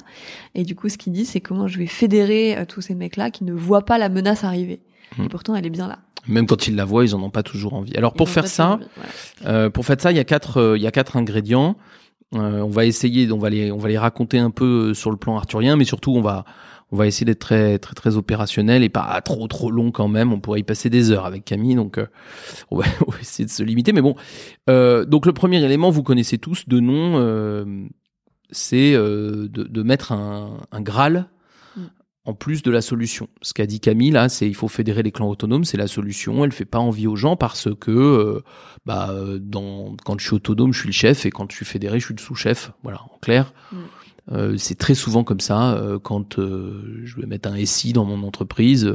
[0.55, 3.29] Et du coup, ce qu'il dit, c'est comment je vais fédérer euh, tous ces mecs-là
[3.31, 4.81] qui ne voient pas la menace arriver.
[5.23, 5.99] Et pourtant, elle est bien là.
[6.27, 7.95] Même quand ils la voient, ils en ont pas toujours envie.
[7.95, 8.85] Alors Ils pour faire ça, envie.
[9.45, 11.77] Euh, pour faire ça, il y a quatre, euh, il y a quatre ingrédients.
[12.35, 15.09] Euh, on va essayer, on va les, on va les raconter un peu euh, sur
[15.09, 16.45] le plan arthurien, mais surtout on va,
[16.91, 20.33] on va essayer d'être très, très, très opérationnel et pas trop, trop long quand même.
[20.33, 22.07] On pourrait y passer des heures avec Camille, donc euh,
[22.71, 23.93] on, va, on va essayer de se limiter.
[23.93, 24.15] Mais bon,
[24.69, 27.65] euh, donc le premier élément, vous connaissez tous de nom, euh,
[28.51, 31.29] c'est euh, de, de mettre un, un Graal.
[32.29, 33.27] En plus de la solution.
[33.41, 36.45] Ce qu'a dit Camille là, c'est il faut fédérer les clans autonomes, c'est la solution.
[36.45, 38.43] Elle fait pas envie aux gens parce que euh,
[38.85, 41.65] bah euh, dans quand je suis autonome, je suis le chef et quand je suis
[41.65, 42.71] fédéré, je suis le sous-chef.
[42.83, 43.51] Voilà, en clair.
[43.71, 43.77] Mm.
[44.31, 48.23] Euh, c'est très souvent comme ça euh, quand je vais mettre un SI dans mon
[48.27, 48.91] entreprise.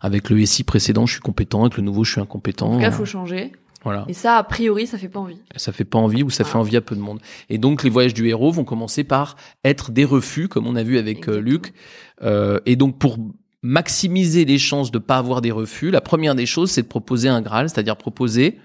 [0.00, 2.70] avec le SI précédent, je suis compétent, avec le nouveau, je suis incompétent.
[2.72, 3.52] En tout cas, faut changer.
[3.84, 4.04] Voilà.
[4.08, 5.38] Et ça, a priori, ça fait pas envie.
[5.56, 7.20] Ça fait pas envie ou ça fait envie à peu de monde.
[7.48, 10.82] Et donc les voyages du héros vont commencer par être des refus, comme on a
[10.82, 11.44] vu avec euh, Exactement.
[11.44, 11.74] Luc.
[12.22, 13.18] Euh, et donc pour
[13.62, 17.28] maximiser les chances de pas avoir des refus, la première des choses, c'est de proposer
[17.28, 18.58] un Graal, c'est-à-dire proposer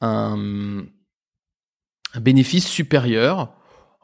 [0.00, 0.84] un,
[2.14, 3.52] un bénéfice supérieur.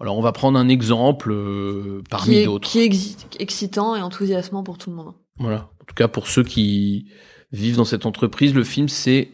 [0.00, 2.68] Alors on va prendre un exemple euh, parmi d'autres.
[2.68, 5.14] qui est excitant et enthousiasmant pour tout le monde.
[5.38, 5.70] Voilà.
[5.80, 7.06] En tout cas, pour ceux qui
[7.52, 9.30] vivent dans cette entreprise, le film, c'est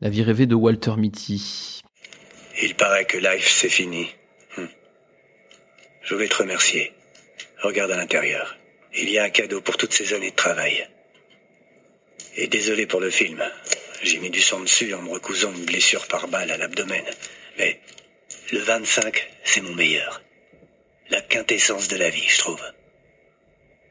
[0.00, 1.80] La vie rêvée de Walter Mitty.
[2.60, 4.08] Il paraît que Life, c'est fini.
[4.58, 4.68] Hum.
[6.02, 6.92] Je voulais te remercier.
[7.62, 8.56] Regarde à l'intérieur.
[8.96, 10.88] Il y a un cadeau pour toutes ces années de travail.
[12.36, 13.42] Et désolé pour le film.
[14.02, 17.04] J'ai mis du sang dessus en me recousant une blessure par balle à l'abdomen.
[17.58, 17.80] Mais
[18.52, 20.22] le 25, c'est mon meilleur.
[21.08, 22.62] La quintessence de la vie, je trouve.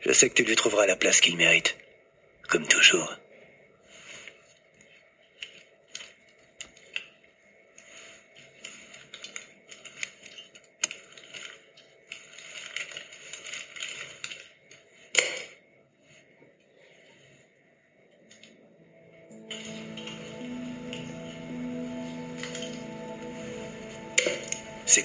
[0.02, 1.78] Je sais que tu lui trouveras la place qu'il mérite.
[2.50, 3.18] Comme toujours.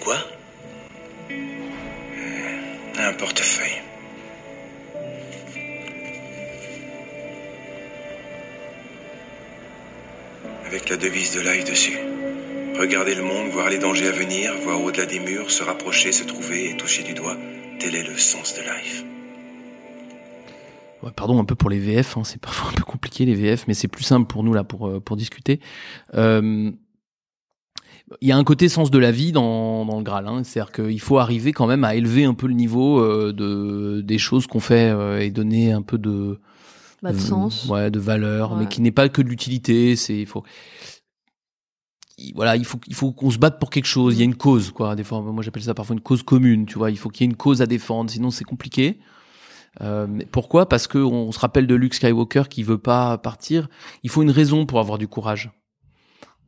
[0.09, 0.17] Quoi
[2.97, 3.83] Un portefeuille.
[10.67, 11.99] Avec la devise de l'ail dessus.
[12.79, 16.25] Regarder le monde, voir les dangers à venir, voir au-delà des murs, se rapprocher, se
[16.25, 17.37] trouver et toucher du doigt.
[17.79, 19.05] Tel est le sens de life.
[21.17, 23.75] Pardon un peu pour les VF, hein, c'est parfois un peu compliqué les VF, mais
[23.75, 25.61] c'est plus simple pour nous là pour euh, pour discuter.
[26.15, 26.71] Euh,
[28.21, 30.73] il y a un côté sens de la vie dans, dans le Graal, hein, c'est-à-dire
[30.73, 34.47] qu'il faut arriver quand même à élever un peu le niveau euh, de des choses
[34.47, 36.39] qu'on fait euh, et donner un peu de
[37.03, 37.67] Bah, de sens.
[37.69, 39.95] ouais, de valeur, mais qui n'est pas que de l'utilité.
[39.97, 40.43] C'est il faut
[42.17, 44.15] il- voilà, il faut il faut qu'on se batte pour quelque chose.
[44.17, 44.97] Il y a une cause, quoi.
[44.97, 46.67] Des fois, moi j'appelle ça parfois une cause commune.
[46.67, 48.99] Tu vois, il faut qu'il y ait une cause à défendre, sinon c'est compliqué.
[49.83, 50.69] Euh, pourquoi?
[50.69, 53.69] Parce que on, se rappelle de Luke Skywalker qui veut pas partir.
[54.03, 55.51] Il faut une raison pour avoir du courage.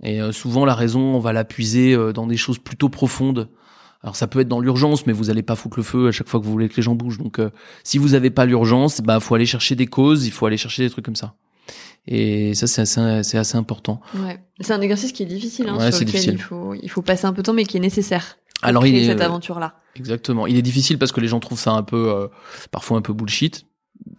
[0.02, 3.48] Et euh, souvent la raison, on va la puiser euh, dans des choses plutôt profondes.
[4.02, 6.28] Alors ça peut être dans l'urgence, mais vous allez pas foutre le feu à chaque
[6.28, 7.18] fois que vous voulez que les gens bougent.
[7.18, 7.50] Donc euh,
[7.84, 10.84] si vous avez pas l'urgence, bah faut aller chercher des causes, il faut aller chercher
[10.84, 11.34] des trucs comme ça.
[12.06, 14.00] Et ça c'est assez, c'est assez important.
[14.14, 14.40] Ouais.
[14.60, 16.34] C'est un exercice qui est difficile, hein, Ouais, sur c'est lequel difficile.
[16.34, 18.38] il faut, il faut passer un peu de temps, mais qui est nécessaire.
[18.60, 19.74] pour Alors, il est, cette euh, aventure-là.
[19.96, 20.46] Exactement.
[20.46, 22.28] Il est difficile parce que les gens trouvent ça un peu, euh,
[22.70, 23.66] parfois un peu bullshit.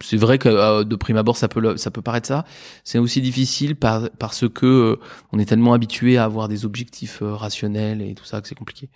[0.00, 2.44] C'est vrai que euh, de prime abord ça peut ça peut paraître ça.
[2.84, 4.96] C'est aussi difficile par, parce que euh,
[5.32, 8.54] on est tellement habitué à avoir des objectifs euh, rationnels et tout ça que c'est
[8.54, 8.88] compliqué.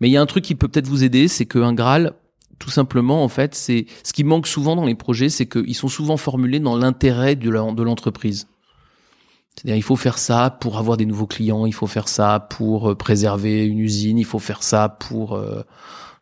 [0.00, 2.14] Mais il y a un truc qui peut peut-être vous aider, c'est qu'un Graal,
[2.58, 5.88] tout simplement en fait, c'est ce qui manque souvent dans les projets, c'est qu'ils sont
[5.88, 8.46] souvent formulés dans l'intérêt de l'entreprise.
[9.54, 12.90] C'est-à-dire, il faut faire ça pour avoir des nouveaux clients, il faut faire ça pour
[12.90, 15.62] euh, préserver une usine, il faut faire ça pour euh,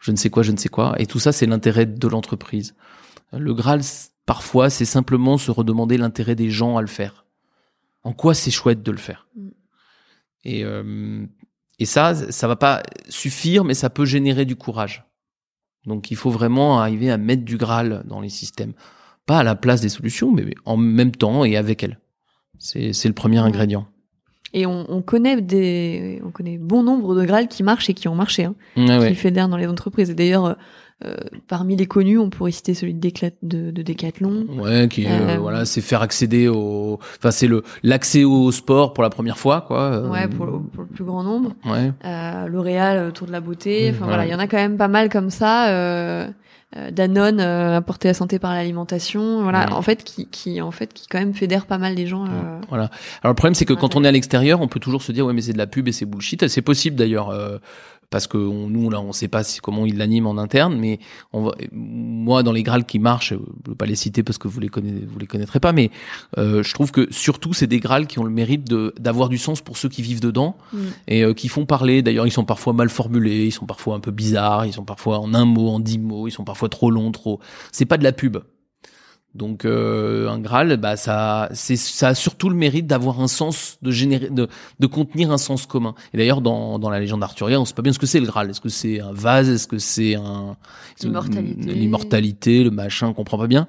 [0.01, 0.95] je ne sais quoi, je ne sais quoi.
[0.99, 2.75] Et tout ça, c'est l'intérêt de l'entreprise.
[3.33, 3.83] Le Graal,
[4.31, 7.25] parfois, c'est simplement se redemander l'intérêt des gens à le faire.
[8.05, 9.27] En quoi c'est chouette de le faire.
[9.35, 9.49] Mm.
[10.45, 11.27] Et, euh,
[11.81, 15.05] et ça, ça va pas suffire, mais ça peut générer du courage.
[15.85, 18.73] Donc, il faut vraiment arriver à mettre du Graal dans les systèmes.
[19.27, 21.99] Pas à la place des solutions, mais en même temps et avec elles.
[22.61, 23.89] C'est le premier ingrédient.
[24.53, 28.07] Et on, on connaît des, on connaît bon nombre de Graal qui marchent et qui
[28.07, 29.15] ont marché, hein, Ouais, qui ouais.
[29.15, 30.11] fédèrent dans les entreprises.
[30.11, 30.57] Et d'ailleurs,
[31.05, 31.15] euh,
[31.49, 34.47] parmi les connus, on pourrait citer celui de, Décla- de, de Decathlon.
[34.59, 38.93] Ouais, qui euh, Euh, voilà, c'est faire accéder au, enfin c'est le l'accès au sport
[38.93, 39.81] pour la première fois, quoi.
[39.81, 41.53] euh, Ouais, pour le, pour le plus grand nombre.
[41.65, 41.93] Ouais.
[42.05, 43.91] Euh, L'Oréal autour de la beauté.
[43.91, 44.29] Enfin Mmh, voilà, ouais.
[44.29, 46.27] il y en a quand même pas mal comme ça.
[46.93, 49.43] Danone, euh, apporter la santé par l'alimentation.
[49.43, 49.73] Voilà, Ouais.
[49.73, 52.27] en fait, qui, qui, en fait, qui quand même fédère pas mal les gens.
[52.27, 52.85] euh, Voilà.
[53.23, 55.27] Alors le problème c'est que quand on est à l'extérieur, on peut toujours se dire
[55.27, 56.47] ouais mais c'est de la pub et c'est bullshit.
[56.47, 57.59] C'est possible d'ailleurs euh,
[58.11, 60.99] parce que on- nous là on sait pas si, comment ils l'animent en interne, mais
[61.33, 64.49] on va, moi dans les Graals qui marchent, je vais pas les citer parce que
[64.49, 65.91] vous les connaissez, vous les connaîtrez pas, mais
[66.39, 69.39] euh, je trouve que surtout c'est des Graals qui ont le mérite de d'avoir du
[69.39, 70.79] sens pour ceux qui vivent dedans Mm.
[71.09, 72.03] et euh, qui font parler.
[72.03, 75.19] D'ailleurs ils sont parfois mal formulés, ils sont parfois un peu bizarres, ils sont parfois
[75.21, 77.41] en un mot, en dix mots, ils sont parfois trop longs, trop.
[77.73, 78.39] C'est pas de la pub.
[79.35, 83.79] Donc euh, un Graal, bah ça, c'est ça a surtout le mérite d'avoir un sens,
[83.81, 84.49] de générer, de,
[84.81, 85.95] de contenir un sens commun.
[86.13, 88.27] Et d'ailleurs dans dans la légende arthurienne, on sait pas bien ce que c'est le
[88.27, 88.51] Graal.
[88.51, 89.49] Est-ce que c'est un vase?
[89.49, 90.57] Est-ce que c'est un
[91.03, 91.73] L'immortalité.
[91.75, 93.69] l'immortalité, le machin, on comprend pas bien.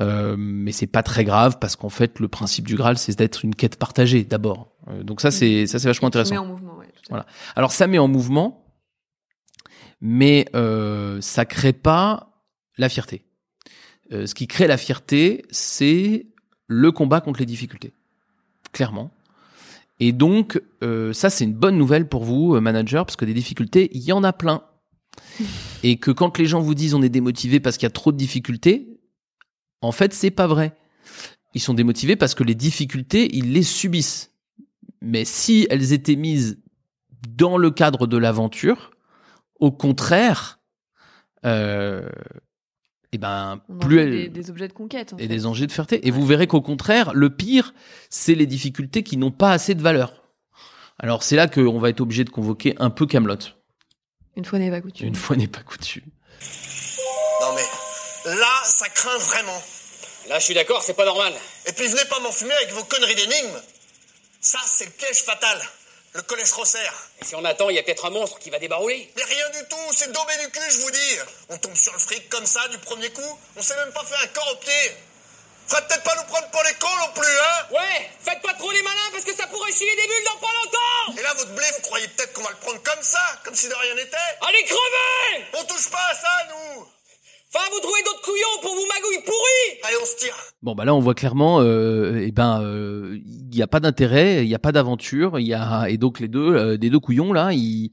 [0.00, 3.44] Euh, mais c'est pas très grave parce qu'en fait le principe du Graal c'est d'être
[3.44, 4.68] une quête partagée d'abord.
[4.88, 6.44] Euh, donc ça c'est ça c'est vachement qui met intéressant.
[6.44, 6.86] en mouvement, ouais.
[7.08, 7.26] Voilà.
[7.56, 8.64] Alors ça met en mouvement,
[10.00, 12.44] mais euh, ça crée pas
[12.78, 13.24] la fierté.
[14.12, 16.26] Euh, ce qui crée la fierté, c'est
[16.66, 17.92] le combat contre les difficultés,
[18.72, 19.10] clairement.
[20.00, 23.34] Et donc euh, ça c'est une bonne nouvelle pour vous, euh, manager, parce que des
[23.34, 24.64] difficultés, il y en a plein.
[25.82, 28.12] Et que quand les gens vous disent on est démotivé parce qu'il y a trop
[28.12, 29.00] de difficultés,
[29.80, 30.74] en fait c'est pas vrai.
[31.54, 34.32] Ils sont démotivés parce que les difficultés, ils les subissent.
[35.00, 36.58] Mais si elles étaient mises
[37.28, 38.90] dans le cadre de l'aventure,
[39.58, 40.60] au contraire,
[41.44, 42.08] euh,
[43.12, 45.12] et ben On en plus elle- des, des objets de conquête.
[45.12, 45.28] en et fait.
[45.28, 46.06] des enjeux de fierté.
[46.06, 46.16] Et Ouais.
[46.18, 47.74] vous verrez qu'au contraire, le pire,
[48.08, 50.22] c'est les difficultés qui n'ont pas assez de valeur.
[50.98, 53.36] Alors c'est là qu'on va être obligé de convoquer un peu Camelot.
[54.36, 55.08] Une fois n'est pas coutume.
[55.08, 56.04] Une fois n'est pas coutume.
[57.40, 59.60] Non mais, là, ça craint vraiment.
[60.28, 61.32] Là, je suis d'accord, c'est pas normal.
[61.66, 63.58] Et puis venez pas m'enfumer avec vos conneries d'énigmes.
[64.40, 65.58] Ça, c'est le piège fatal.
[66.12, 66.78] Le collège Rosser.
[67.20, 69.10] Et si on attend, il y a peut-être un monstre qui va débarrouler.
[69.16, 71.18] Mais rien du tout, c'est daubé du cul, je vous dis.
[71.50, 73.38] On tombe sur le fric comme ça, du premier coup.
[73.56, 74.96] On s'est même pas fait un corps au pied.
[75.68, 78.72] Faudrait peut-être pas nous prendre pour les cons non plus, hein Ouais, faites pas trop
[78.72, 81.54] les malins parce que ça pourrait chier des bulles dans pas longtemps Et là, votre
[81.54, 84.16] blé, vous croyez peut-être qu'on va le prendre comme ça, comme si de rien n'était
[84.48, 86.88] Allez crever On touche pas à ça, nous
[87.54, 90.36] Enfin, vous trouvez d'autres couillons pour vous magouilles pourris Allez, on se tire.
[90.62, 93.18] Bon bah là on voit clairement, euh, eh ben euh,
[93.50, 96.20] il n'y a pas d'intérêt, il n'y a pas d'aventure, il y a et donc
[96.20, 97.90] les deux, euh, des deux couillons là, ils,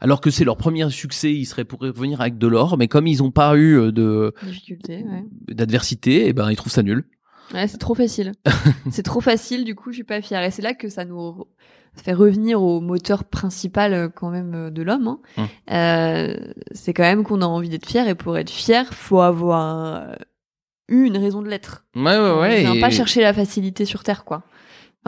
[0.00, 3.06] alors que c'est leur premier succès, ils seraient pour revenir avec de l'or, mais comme
[3.06, 5.24] ils n'ont pas eu euh, de Difficulté, ouais.
[5.54, 7.04] d'adversité, et ben ils trouvent ça nul.
[7.52, 8.32] Ouais, c'est trop facile.
[8.90, 10.42] c'est trop facile, du coup, je suis pas fière.
[10.44, 11.46] Et c'est là que ça nous,
[11.96, 15.08] fait revenir au moteur principal euh, quand même de l'homme.
[15.08, 15.20] Hein.
[15.36, 15.48] Hum.
[15.72, 16.36] Euh,
[16.72, 20.16] c'est quand même qu'on a envie d'être fier et pour être fier, faut avoir
[20.88, 21.84] eu une raison de l'être.
[21.96, 22.76] Ouais, ouais, ouais.
[22.76, 24.44] Et- pas chercher la facilité sur terre, quoi.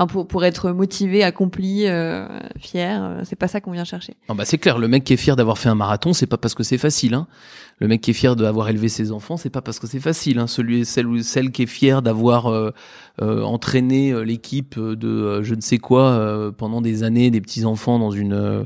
[0.08, 2.26] Pour pour être motivé, accompli, euh,
[2.58, 4.16] fier, euh, c'est pas ça qu'on vient chercher.
[4.28, 6.38] Non, bah c'est clair, le mec qui est fier d'avoir fait un marathon, c'est pas
[6.38, 7.12] parce que c'est facile.
[7.12, 7.26] Hein.
[7.78, 10.38] Le mec qui est fier d'avoir élevé ses enfants, c'est pas parce que c'est facile.
[10.38, 10.46] Hein.
[10.46, 12.70] Celui, celle ou celle qui est fier d'avoir euh,
[13.20, 17.66] euh, entraîné euh, l'équipe de euh, je ne sais quoi pendant des années, des petits
[17.66, 18.64] enfants dans une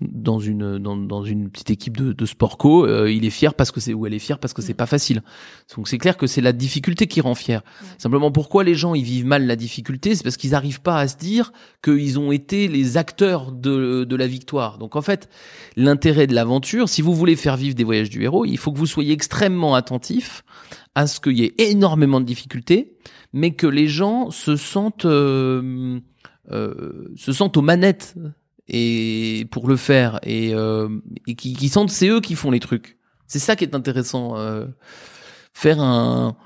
[0.00, 3.54] dans une dans, dans une petite équipe de, de sport co, euh, il est fier
[3.54, 5.22] parce que c'est ou elle est fière parce que c'est pas facile.
[5.76, 7.62] Donc c'est clair que c'est la difficulté qui rend fier.
[7.98, 11.08] Simplement pourquoi les gens ils vivent mal la difficulté, c'est parce qu'ils n'arrivent pas à
[11.08, 14.78] se dire qu'ils ont été les acteurs de, de la victoire.
[14.78, 15.28] Donc en fait,
[15.76, 18.78] l'intérêt de l'aventure, si vous voulez faire vivre des voyages du héros, il faut que
[18.78, 20.44] vous soyez extrêmement attentif
[20.94, 22.96] à ce qu'il y ait énormément de difficultés,
[23.32, 26.00] mais que les gens se sentent euh,
[26.50, 28.16] euh, se sentent aux manettes
[28.70, 30.88] et pour le faire et, euh,
[31.26, 32.98] et qui, qui sentent c'est eux qui font les trucs.
[33.26, 34.36] C'est ça qui est intéressant.
[34.36, 34.66] euh,
[35.52, 36.36] faire un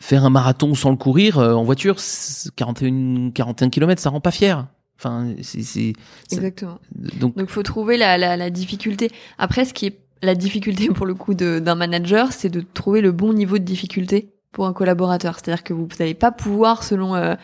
[0.00, 4.20] faire un marathon sans le courir euh, en voiture, c'est 41 41 km, ça rend
[4.20, 4.66] pas fier.
[4.98, 5.92] Enfin, c'est
[6.32, 6.78] Exactement.
[7.20, 9.10] donc Donc faut trouver la, la, la difficulté.
[9.36, 13.12] Après, ce qui est la difficulté pour le coup d'un manager, c'est de trouver le
[13.12, 15.34] bon niveau de difficulté pour un collaborateur.
[15.34, 17.34] C'est-à-dire que vous n'allez pas pouvoir, selon euh,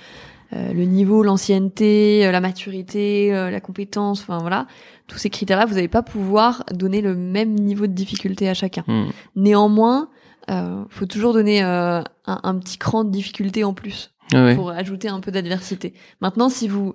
[0.55, 4.66] euh, le niveau, l'ancienneté, euh, la maturité, euh, la compétence, enfin voilà,
[5.07, 8.84] tous ces critères-là, vous n'allez pas pouvoir donner le même niveau de difficulté à chacun.
[8.86, 9.11] Hmm.
[9.36, 10.09] Néanmoins,
[10.50, 14.55] euh, faut toujours donner euh, un, un petit cran de difficulté en plus Ouais, ouais.
[14.55, 15.92] pour ajouter un peu d'adversité.
[16.22, 16.94] Maintenant, si vous,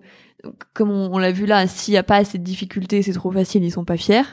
[0.74, 3.32] comme on, on l'a vu là, s'il n'y a pas assez de difficultés, c'est trop
[3.32, 4.24] facile, ils sont pas fiers.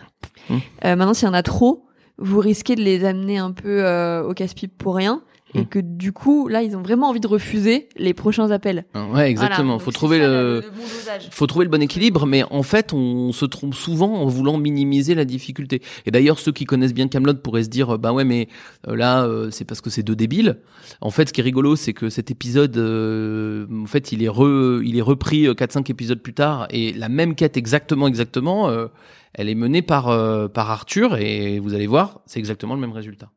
[0.49, 0.55] Mm.
[0.85, 4.27] Euh, maintenant, s'il y en a trop, vous risquez de les amener un peu euh,
[4.27, 5.23] au casse-pipe pour rien.
[5.57, 5.67] Et Mm.
[5.67, 8.85] que du coup, là, ils ont vraiment envie de refuser les prochains appels.
[9.13, 9.75] Ouais, exactement.
[9.75, 11.29] Voilà, faut trouver ça, le, le bon dosage.
[11.31, 15.15] faut trouver le bon équilibre, mais en fait, on se trompe souvent en voulant minimiser
[15.15, 15.81] la difficulté.
[16.07, 18.49] Et d'ailleurs, ceux qui connaissent bien Camelot pourraient se dire, euh, bah ouais, mais
[18.89, 20.59] euh, là, euh, c'est parce que c'est deux débiles.
[21.01, 24.29] En fait, ce qui est rigolo, c'est que cet épisode, euh, en fait, il est
[24.29, 28.89] re, il est repris 4-5 épisodes plus tard, et la même quête exactement, exactement, euh,
[29.35, 32.93] elle est menée par euh, par Arthur, et vous allez voir, c'est exactement le même
[32.93, 33.31] résultat.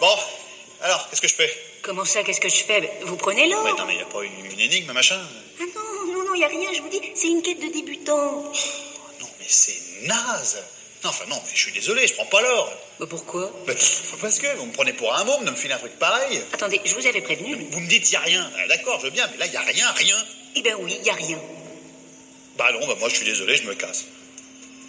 [0.00, 0.06] Bon,
[1.10, 1.50] qu'est-ce que je fais?
[1.82, 2.90] Comment ça, qu'est-ce que je fais?
[3.04, 3.64] Vous prenez l'or.
[3.64, 5.20] Mais non, mais y a pas une, une énigme, machin.
[5.60, 8.42] Ah non, non, non, y a rien, je vous dis, c'est une quête de débutant.
[9.20, 10.58] Non, mais c'est naze.
[11.04, 12.72] Non, enfin non, mais je suis désolé, je prends pas l'or.
[12.98, 13.52] Bah pourquoi?
[13.66, 13.72] Bah,
[14.20, 16.40] Parce que vous me prenez pour un môme de me filer un truc pareil.
[16.52, 17.54] Attendez, je vous avais prévenu.
[17.70, 19.60] Vous me dites y a rien, Ah, d'accord, je veux bien, mais là y a
[19.60, 20.16] rien, rien.
[20.56, 21.38] Eh ben oui, y a rien.
[22.56, 24.06] Bah non, bah moi je suis désolé, je me casse.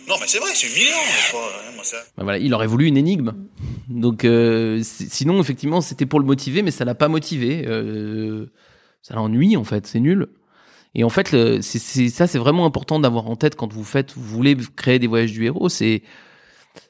[0.07, 1.97] Non, mais c'est vrai, c'est humiliant, mais pas, hein, moi ça...
[2.17, 3.31] Ben voilà, il aurait voulu une énigme.
[3.89, 7.65] Donc, euh, si- sinon, effectivement, c'était pour le motiver, mais ça l'a pas motivé.
[7.67, 8.45] Euh,
[9.01, 9.87] ça l'ennuie, en fait.
[9.87, 10.27] C'est nul.
[10.95, 14.23] Et en fait, le- ça, c'est vraiment important d'avoir en tête quand vous faites, vous
[14.23, 15.69] voulez créer des voyages du héros.
[15.69, 16.03] C'est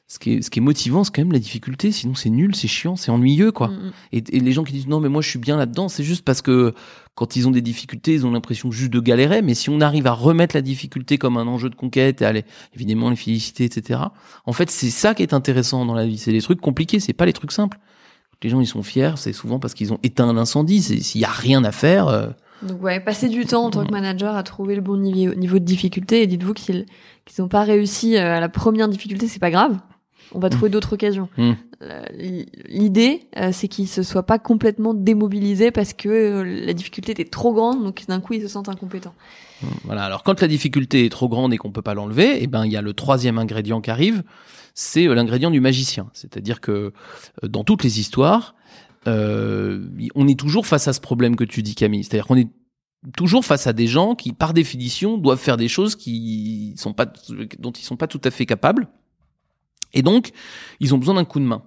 [0.06, 1.92] ce qui est, ce qui est motivant, c'est quand même la difficulté.
[1.92, 3.68] Sinon, c'est nul, c'est chiant, c'est ennuyeux, quoi.
[3.68, 3.92] Mm, mm.
[4.12, 6.24] Et, et les gens qui disent non, mais moi, je suis bien là-dedans, c'est juste
[6.24, 6.74] parce que
[7.14, 9.42] quand ils ont des difficultés, ils ont l'impression juste de galérer.
[9.42, 12.44] Mais si on arrive à remettre la difficulté comme un enjeu de conquête, et aller
[12.74, 14.00] évidemment les féliciter, etc.
[14.46, 16.18] En fait, c'est ça qui est intéressant dans la vie.
[16.18, 17.78] C'est les trucs compliqués, c'est pas les trucs simples.
[18.42, 20.80] Les gens, ils sont fiers, c'est souvent parce qu'ils ont éteint l'incendie.
[20.82, 22.28] C'est- S'il y a rien à faire, euh,
[22.62, 25.64] Donc ouais, passez du temps en tant que manager à trouver le bon niveau, de
[25.64, 26.86] difficulté et dites-vous qu'ils
[27.24, 29.78] qu'ils n'ont pas réussi euh, à la première difficulté, c'est pas grave.
[30.32, 31.28] On va trouver d'autres occasions.
[31.36, 31.52] Mm.
[31.82, 32.04] Euh,
[32.68, 37.52] L'idée, euh, c'est qu'ils se soient pas complètement démobilisés parce que la difficulté était trop
[37.52, 39.14] grande, donc d'un coup ils se sentent incompétents.
[39.84, 40.04] Voilà.
[40.04, 42.72] Alors quand la difficulté est trop grande et qu'on peut pas l'enlever, eh ben il
[42.72, 44.22] y a le troisième ingrédient qui arrive,
[44.74, 46.08] c'est l'ingrédient du magicien.
[46.12, 46.92] C'est-à-dire que
[47.42, 48.54] dans toutes les histoires,
[49.06, 52.04] euh, on est toujours face à ce problème que tu dis Camille.
[52.04, 52.48] C'est-à-dire qu'on est
[53.16, 57.06] toujours face à des gens qui, par définition, doivent faire des choses qui sont pas
[57.58, 58.88] dont ils sont pas tout à fait capables.
[59.92, 60.30] Et donc,
[60.78, 61.62] ils ont besoin d'un coup de main.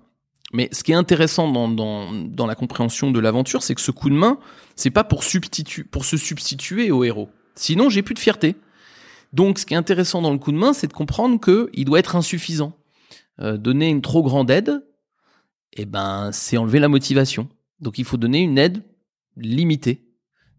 [0.53, 3.91] Mais ce qui est intéressant dans, dans, dans la compréhension de l'aventure, c'est que ce
[3.91, 4.37] coup de main,
[4.75, 7.29] c'est pas pour, substitu pour se substituer au héros.
[7.55, 8.55] Sinon, j'ai plus de fierté.
[9.33, 11.85] Donc, ce qui est intéressant dans le coup de main, c'est de comprendre que il
[11.85, 12.77] doit être insuffisant.
[13.39, 14.85] Euh, donner une trop grande aide,
[15.77, 17.47] eh ben, c'est enlever la motivation.
[17.79, 18.83] Donc, il faut donner une aide
[19.37, 20.05] limitée.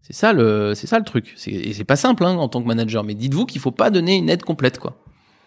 [0.01, 1.33] C'est ça le, c'est ça le truc.
[1.35, 3.03] C'est, et c'est pas simple hein, en tant que manager.
[3.03, 4.95] Mais dites-vous qu'il faut pas donner une aide complète, quoi.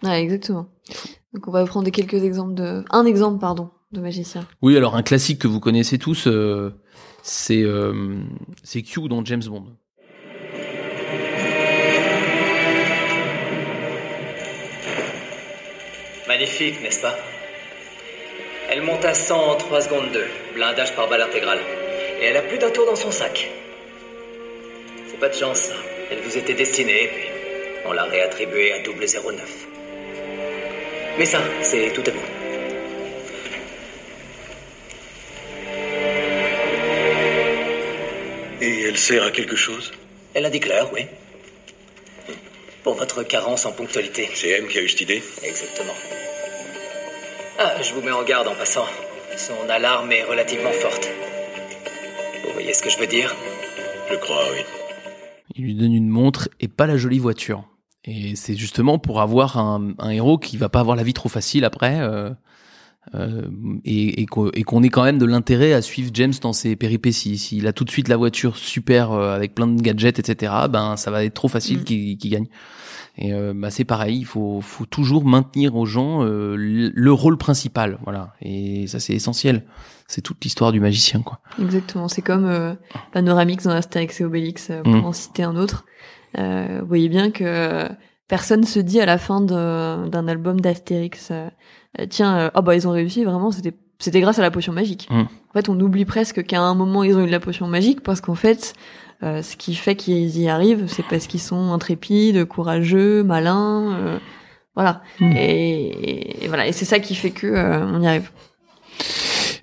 [0.02, 0.68] Ouais, exactement.
[1.32, 4.46] Donc on va prendre quelques exemples de, un exemple pardon, de magicien.
[4.62, 6.72] Oui, alors un classique que vous connaissez tous, euh,
[7.22, 8.22] c'est euh,
[8.62, 9.66] c'est Q dans James Bond.
[16.26, 17.14] Magnifique, n'est-ce pas?
[18.70, 21.60] Elle monte à 100 en 3 secondes 2, blindage par balle intégrale.
[22.20, 23.48] Et elle a plus d'un tour dans son sac.
[25.08, 25.74] C'est pas de chance, ça.
[26.10, 27.28] Elle vous était destinée, et puis
[27.86, 29.66] On l'a réattribué à double 09.
[31.18, 32.20] Mais ça, c'est tout à vous.
[38.60, 39.92] Et elle sert à quelque chose?
[40.34, 41.06] Elle indique l'heure, oui.
[42.82, 44.28] Pour votre carence en ponctualité.
[44.34, 45.22] C'est M qui a eu cette idée?
[45.42, 45.94] Exactement.
[47.60, 48.86] Ah, je vous mets en garde en passant.
[49.36, 51.08] Son alarme est relativement forte.
[52.44, 53.34] Vous voyez ce que je veux dire?
[54.08, 54.60] Je crois, oui.
[55.56, 57.64] Il lui donne une montre et pas la jolie voiture.
[58.04, 61.28] Et c'est justement pour avoir un, un, héros qui va pas avoir la vie trop
[61.28, 61.98] facile après.
[61.98, 62.30] Euh,
[63.14, 63.48] euh,
[63.84, 67.38] et, et qu'on ait quand même de l'intérêt à suivre James dans ses péripéties.
[67.38, 70.96] S'il a tout de suite la voiture super euh, avec plein de gadgets, etc., ben
[70.96, 71.84] ça va être trop facile mm.
[71.84, 72.46] qu'il gagne.
[73.16, 77.36] Et euh, bah, c'est pareil, il faut, faut toujours maintenir aux gens euh, le, rôle
[77.36, 78.34] principal, voilà.
[78.42, 79.64] Et ça c'est essentiel.
[80.06, 81.40] C'est toute l'histoire du magicien, quoi.
[81.60, 82.08] Exactement.
[82.08, 82.76] C'est comme
[83.12, 85.04] Panoramix dans Astérix et Obélix, pour mm.
[85.04, 85.84] en citer un autre.
[86.36, 87.88] vous voyez bien que
[88.28, 91.32] personne se dit à la fin d'un album d'Astérix,
[92.10, 95.08] tiens, oh bah ils ont réussi, vraiment, c'était c'était grâce à la potion magique.
[95.10, 95.22] Mm.
[95.22, 98.20] En fait, on oublie presque qu'à un moment ils ont eu la potion magique parce
[98.20, 98.74] qu'en fait,
[99.22, 104.18] euh, ce qui fait qu'ils y arrivent, c'est parce qu'ils sont intrépides, courageux, malins, euh,
[104.74, 105.02] voilà.
[105.18, 105.32] Hmm.
[105.36, 108.30] Et, voilà, et c'est ça qui fait que euh, on y arrive.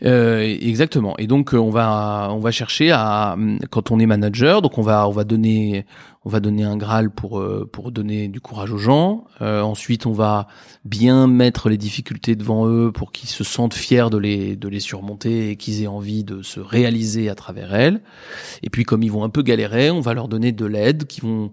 [0.03, 1.15] Euh, exactement.
[1.17, 3.37] Et donc on va on va chercher à
[3.69, 5.85] quand on est manager, donc on va on va donner
[6.25, 9.25] on va donner un Graal pour euh, pour donner du courage aux gens.
[9.41, 10.47] Euh, ensuite, on va
[10.83, 14.79] bien mettre les difficultés devant eux pour qu'ils se sentent fiers de les de les
[14.79, 18.01] surmonter et qu'ils aient envie de se réaliser à travers elles.
[18.63, 21.21] Et puis, comme ils vont un peu galérer, on va leur donner de l'aide qui
[21.21, 21.51] vont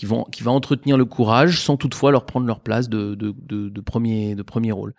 [0.00, 3.34] qui vont qui va entretenir le courage sans toutefois leur prendre leur place de de,
[3.68, 4.94] de, premier de premier rôle.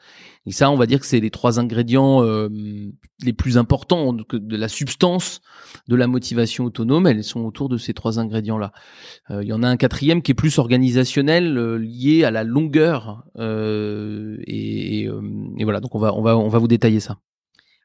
[0.46, 2.50] Et ça, on va dire que c'est les trois ingrédients euh,
[3.24, 5.42] les plus importants de, la substance
[5.88, 7.08] de la motivation autonome.
[7.08, 8.74] Elles sont autour de ces trois ingrédients-là.
[9.32, 12.44] Euh, il y en a un quatrième qui est plus organisationnel, euh, lié à la
[12.44, 13.24] longueur.
[13.40, 15.10] Et,
[15.64, 17.18] voilà, donc on va on va on va vous détailler ça.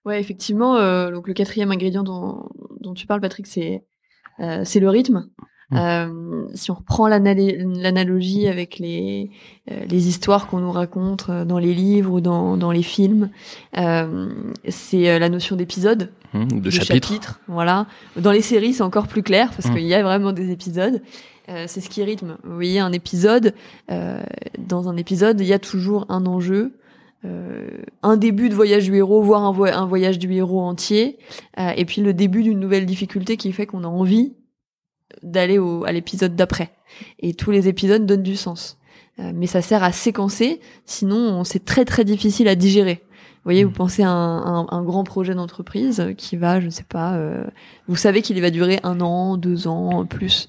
[0.05, 0.75] Ouais, effectivement.
[1.11, 2.51] donc le quatrième ingrédient dont,
[2.81, 3.87] dont tu parles, Patrick, c'est
[4.65, 5.31] c'est le rythme.
[5.71, 5.77] Mmh.
[5.77, 9.31] Euh, si on reprend l'analogie avec les,
[9.73, 13.31] euh, les histoires qu'on nous raconte euh, dans les livres ou dans, dans les films,
[13.77, 14.29] euh,
[14.69, 17.41] c'est la notion d'épisode, mmh, de, de chapitre.
[17.49, 17.87] Voilà.
[18.17, 19.75] Dans les séries, c'est encore plus clair parce mmh.
[19.75, 21.03] qu'il y a vraiment des épisodes.
[21.49, 22.37] c'est ce qui rythme.
[22.45, 23.53] Vous voyez, un épisode,
[23.89, 26.75] dans un épisode, il y a toujours un enjeu.
[27.25, 31.19] un début de voyage du héros, voire un, un voyage du héros entier,
[31.57, 34.33] et puis le début d'une nouvelle difficulté qui fait qu'on a envie
[35.23, 36.71] d'aller au, à l'épisode d'après.
[37.19, 38.79] Et tous les épisodes donnent du sens.
[39.19, 43.03] Euh, mais ça sert à séquencer, sinon c'est très très difficile à digérer.
[43.03, 43.75] Vous voyez, vous mm.
[43.75, 47.45] pensez à un, un, grand projet d'entreprise qui va, je ne sais pas, euh,
[47.89, 50.49] vous savez qu'il va durer un an, deux ans, plus.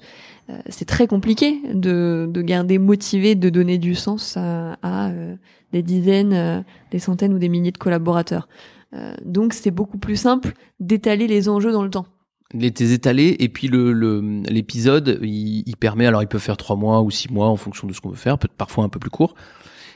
[0.50, 5.10] Euh, c'est très compliqué de, de garder motivé, de donner du sens à, à
[5.72, 8.48] des dizaines, des centaines ou des milliers de collaborateurs.
[9.22, 12.06] donc c'est beaucoup plus simple d'étaler les enjeux dans le temps
[12.54, 13.92] les étalé et puis le
[14.48, 17.86] l'épisode il, il, permet alors il peut faire trois mois ou six mois en fonction
[17.86, 19.34] de ce qu'on veut faire peut-être parfois un peu plus court.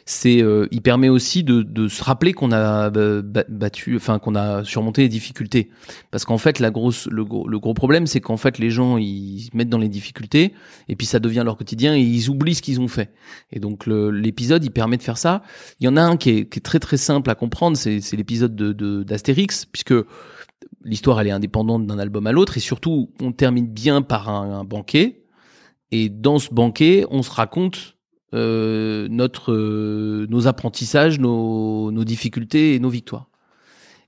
[0.04, 4.64] C'est euh, il permet aussi de, de se rappeler qu'on a battu enfin qu'on a
[4.64, 5.70] surmonté les difficultés.
[6.10, 8.98] Parce qu'en fait la grosse le gros le gros problème c'est qu'en fait les gens
[8.98, 10.54] ils se mettent dans les difficultés
[10.88, 13.14] et puis ça devient leur quotidien et ils oublient ce qu'ils ont fait.
[13.52, 15.42] Et donc l'épisode il permet de faire ça.
[15.78, 18.16] Il y en a un qui est, qui est très très simple à comprendre c'est
[18.16, 19.94] l'épisode de d'Astérix puisque
[20.84, 24.64] l'histoire elle est indépendante d'un album à l'autre et surtout on termine bien par un,
[24.64, 25.24] banquet
[25.90, 27.96] et dans ce banquet on se raconte
[28.34, 33.28] euh, notre euh, nos apprentissages, nos, nos difficultés et nos victoires.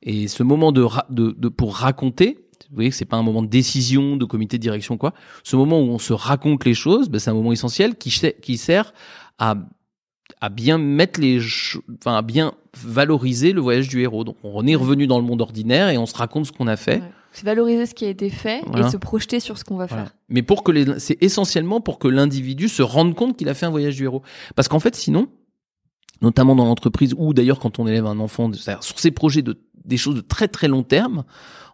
[0.03, 2.39] Et ce moment de, de, de pour raconter,
[2.71, 5.13] vous voyez que c'est pas un moment de décision, de comité de direction quoi.
[5.43, 8.11] Ce moment où on se raconte les choses, ben c'est un moment essentiel qui,
[8.41, 8.95] qui sert
[9.39, 9.57] à
[10.45, 11.41] à bien mettre les,
[11.97, 14.25] enfin à bien valoriser le voyage du héros.
[14.25, 16.77] Donc on est revenu dans le monde ordinaire et on se raconte ce qu'on a
[16.77, 17.03] fait.
[17.33, 20.15] C'est valoriser ce qui a été fait et se projeter sur ce qu'on va faire.
[20.29, 23.65] Mais pour que les, c'est essentiellement pour que l'individu se rende compte qu'il a fait
[23.65, 24.21] un voyage du héros.
[24.55, 25.29] Parce qu'en fait, sinon,
[26.21, 29.97] notamment dans l'entreprise ou d'ailleurs quand on élève un enfant, sur ces projets de des
[29.97, 31.25] choses de très très long terme,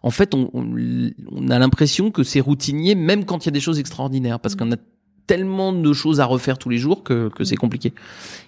[0.01, 3.59] en fait, on, on a l'impression que c'est routinier, même quand il y a des
[3.59, 4.57] choses extraordinaires, parce mm.
[4.57, 4.77] qu'on a
[5.27, 7.93] tellement de choses à refaire tous les jours que, que c'est compliqué.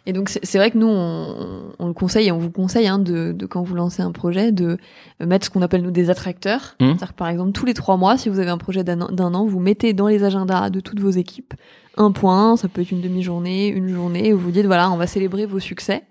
[0.05, 2.99] Et donc c'est vrai que nous on, on, le conseille et on vous conseille hein,
[2.99, 4.77] de, de, quand vous lancez un projet de
[5.19, 6.75] mettre ce qu'on appelle nous des attracteurs.
[6.79, 6.85] Mmh.
[6.85, 9.09] C'est-à-dire que, par exemple tous les trois mois, si vous avez un projet d'un an,
[9.11, 11.53] d'un an, vous mettez dans les agendas de toutes vos équipes
[11.97, 15.07] un point, ça peut être une demi-journée, une journée, où vous dites voilà, on va
[15.07, 16.03] célébrer vos succès.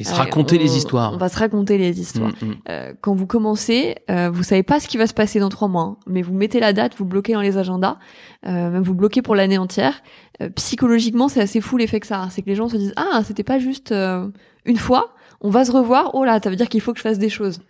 [0.00, 1.12] Et se raconter on- les histoires.
[1.12, 2.32] On va se raconter les histoires.
[2.42, 2.54] Mm, mm.
[2.68, 5.68] Euh, quand vous commencez, euh, vous savez pas ce qui va se passer dans trois
[5.68, 7.98] mois, hein, mais vous mettez la date, vous bloquez dans les agendas,
[8.46, 10.02] euh, même vous bloquez pour l'année entière.
[10.42, 12.30] Euh, psychologiquement, c'est assez fou l'effet que ça a.
[12.30, 14.28] C'est que les gens se disent ah c'était pas juste euh,
[14.64, 16.14] une fois, on va se revoir.
[16.14, 17.60] Oh là, ça veut dire qu'il faut que je fasse des choses.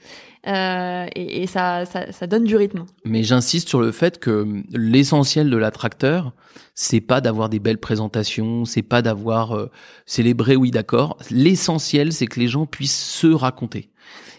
[0.46, 2.84] Euh, et et ça, ça, ça donne du rythme.
[3.04, 6.32] Mais j'insiste sur le fait que l'essentiel de l'attracteur,
[6.74, 9.70] c'est pas d'avoir des belles présentations, c'est pas d'avoir euh,
[10.06, 11.18] célébré, oui d'accord.
[11.30, 13.90] L'essentiel, c'est que les gens puissent se raconter.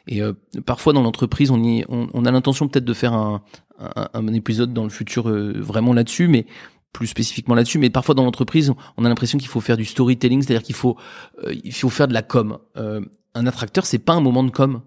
[0.08, 0.34] Et euh,
[0.66, 3.44] parfois dans l'entreprise, on, on, on a l'intention peut-être de faire un,
[3.80, 6.46] un, un épisode dans le futur euh, vraiment là-dessus, mais
[6.92, 10.42] plus spécifiquement là-dessus, mais parfois dans l'entreprise, on a l'impression qu'il faut faire du storytelling,
[10.42, 10.98] c'est-à-dire qu'il faut,
[11.46, 12.58] euh, il faut faire de la com.
[12.76, 13.02] Euh,
[13.36, 14.82] un attracteur, c'est pas un moment de com.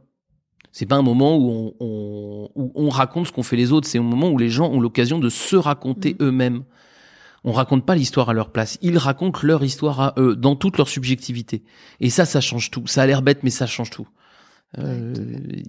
[0.73, 3.87] C'est pas un moment où on, on- où on raconte ce qu'ont fait les autres.
[3.87, 6.65] C'est un moment où les gens ont l'occasion de se raconter eux-mêmes.
[7.45, 8.79] On raconte pas l'histoire à leur place.
[8.83, 11.63] Ils racontent leur histoire à eux, dans toute leur subjectivité.
[12.01, 12.87] Et ça, ça change tout.
[12.87, 14.09] Ça a l'air bête, mais ça change tout.
[14.79, 15.15] Euh,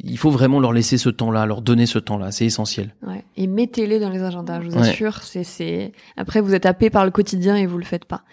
[0.03, 2.31] il faut vraiment leur laisser ce temps-là, leur donner ce temps-là.
[2.31, 2.95] C'est essentiel.
[3.05, 3.23] Ouais.
[3.37, 4.89] Et mettez-les dans les agendas, je vous Ouais.
[4.89, 5.21] assure.
[5.21, 5.91] C'est.
[6.17, 8.23] Après, vous êtes happé par le quotidien et vous le faites pas.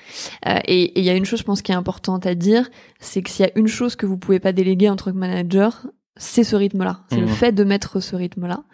[0.48, 3.20] Euh, et il y a une chose, je pense, qui est importante à dire, c'est
[3.22, 5.86] que s'il y a une chose que vous pouvez pas déléguer en tant que manager,
[6.16, 7.00] c'est ce rythme-là.
[7.10, 7.32] C'est le Mhm.
[7.32, 8.64] fait de mettre ce rythme-là,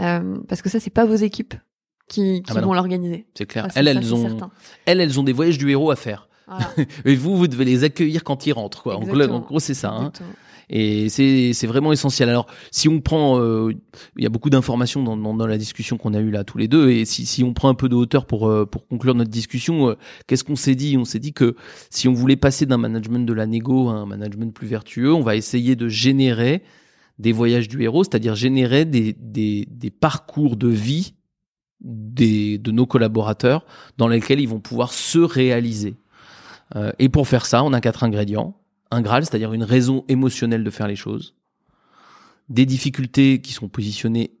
[0.00, 1.52] Euh, parce que ça, c'est pas vos équipes
[2.08, 3.26] qui, qui Ah bah vont l'organiser.
[3.36, 3.66] C'est clair.
[3.74, 4.50] Elles, ça, elles ont, certain.
[4.86, 6.28] elles, elles ont des voyages du héros à faire.
[6.48, 6.70] Voilà.
[7.04, 8.96] Et vous, vous devez les accueillir quand ils rentrent, quoi.
[8.96, 9.36] En gros, Exactement.
[9.38, 10.10] en gros, c'est ça.
[10.74, 12.30] Et c'est c'est vraiment essentiel.
[12.30, 13.72] Alors, si on prend, euh,
[14.16, 16.56] il y a beaucoup d'informations dans, dans, dans la discussion qu'on a eue là tous
[16.56, 19.14] les deux, et si, si on prend un peu de hauteur pour euh, pour conclure
[19.14, 19.96] notre discussion, euh,
[20.26, 20.96] qu'est-ce qu'on s'est dit?
[20.96, 21.56] On s'est dit que
[21.90, 25.20] si on voulait passer d'un management de la négo à un management plus vertueux, on
[25.20, 26.62] va essayer de générer
[27.18, 31.14] des voyages du héros, c'est-à-dire générer des, des, des parcours de vie
[31.82, 33.66] des, de nos collaborateurs
[33.98, 35.96] dans lesquels ils vont pouvoir se réaliser.
[36.76, 38.56] Euh, et pour faire ça, on a quatre ingrédients.
[38.92, 41.34] Un Graal, c'est-à-dire une raison émotionnelle de faire les choses.
[42.50, 44.36] Des difficultés qui sont positionnées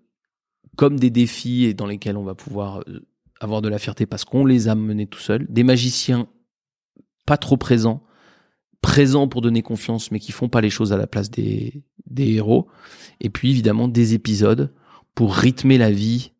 [0.76, 3.00] comme des défis et dans lesquels on va pouvoir euh,
[3.40, 5.46] avoir de la fierté parce qu'on les a menés tout seuls.
[5.48, 6.28] Des magiciens
[7.24, 8.02] pas trop présents,
[8.82, 12.32] présents pour donner confiance mais qui font pas les choses à la place des, des
[12.34, 12.68] héros.
[13.20, 14.72] Et puis évidemment des épisodes
[15.14, 16.32] pour rythmer la vie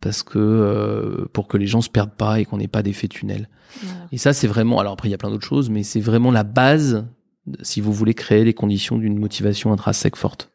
[0.00, 3.08] parce que euh, pour que les gens se perdent pas et qu'on n'ait pas d'effet
[3.08, 3.48] tunnel.
[3.82, 4.08] Voilà.
[4.12, 4.78] Et ça, c'est vraiment.
[4.78, 7.06] Alors après, il y a plein d'autres choses, mais c'est vraiment la base
[7.62, 10.50] si vous voulez créer les conditions d'une motivation intrinsèque forte.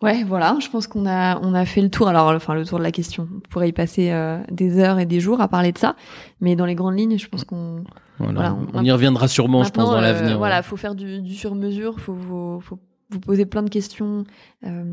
[0.00, 0.56] Ouais, voilà.
[0.60, 2.06] Je pense qu'on a on a fait le tour.
[2.08, 3.28] Alors, enfin, le tour de la question.
[3.34, 5.96] On pourrait y passer euh, des heures et des jours à parler de ça,
[6.40, 7.82] mais dans les grandes lignes, je pense qu'on
[8.18, 8.32] Voilà.
[8.54, 10.38] Voilà, on, y reviendra sûrement, je pense, dans euh, l'avenir.
[10.38, 12.78] Voilà, faut faire du, du sur-mesure, faut, faut, faut
[13.10, 14.22] vous poser plein de questions
[14.64, 14.84] euh,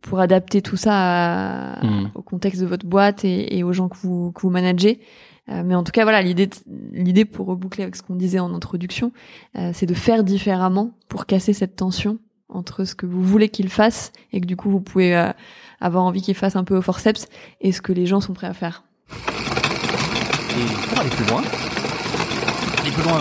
[0.00, 0.92] pour adapter tout ça
[1.80, 2.10] à- Mm.
[2.14, 5.00] au contexte de votre boîte et, et aux gens que vous, que vous managez.
[5.48, 6.48] Euh, mais en tout cas, voilà, l'idée,
[6.92, 9.12] l'idée pour reboucler avec ce qu'on disait en introduction,
[9.58, 12.18] euh, c'est de faire différemment pour casser cette tension
[12.48, 15.30] entre ce que vous voulez qu'il fasse et que du coup vous pouvez euh,
[15.80, 17.26] avoir envie qu'il fasse un peu au forceps
[17.60, 18.84] et ce que les gens sont prêts à faire.
[19.10, 21.42] Et pour aller plus loin,
[22.80, 23.20] aller plus loin.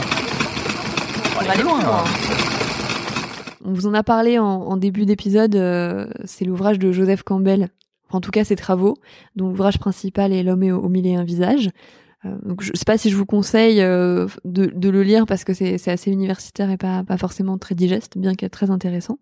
[1.40, 2.04] Aller plus loin.
[3.64, 7.70] On vous en a parlé en, en début d'épisode, euh, c'est l'ouvrage de Joseph Campbell,
[8.10, 8.98] en tout cas ses travaux,
[9.36, 11.70] dont l'ouvrage principal est L'homme et au, au mille et un visages.
[12.26, 15.44] Euh, donc je sais pas si je vous conseille euh, de, de le lire parce
[15.44, 19.18] que c'est assez universitaire et pas, pas forcément très digeste, bien qu'il très intéressant.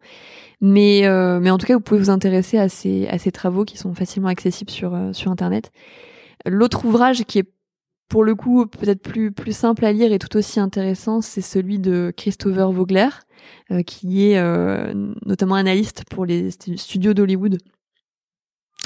[0.60, 3.64] Mais, euh, mais en tout cas, vous pouvez vous intéresser à ces, à ces travaux
[3.64, 5.72] qui sont facilement accessibles sur, euh, sur Internet.
[6.46, 7.50] L'autre ouvrage qui est
[8.10, 11.80] pour le coup peut-être plus, plus simple à lire et tout aussi intéressant, c'est celui
[11.80, 13.10] de Christopher Vogler,
[13.72, 14.94] euh, qui est euh,
[15.26, 17.60] notamment analyste pour les stu- studios d'Hollywood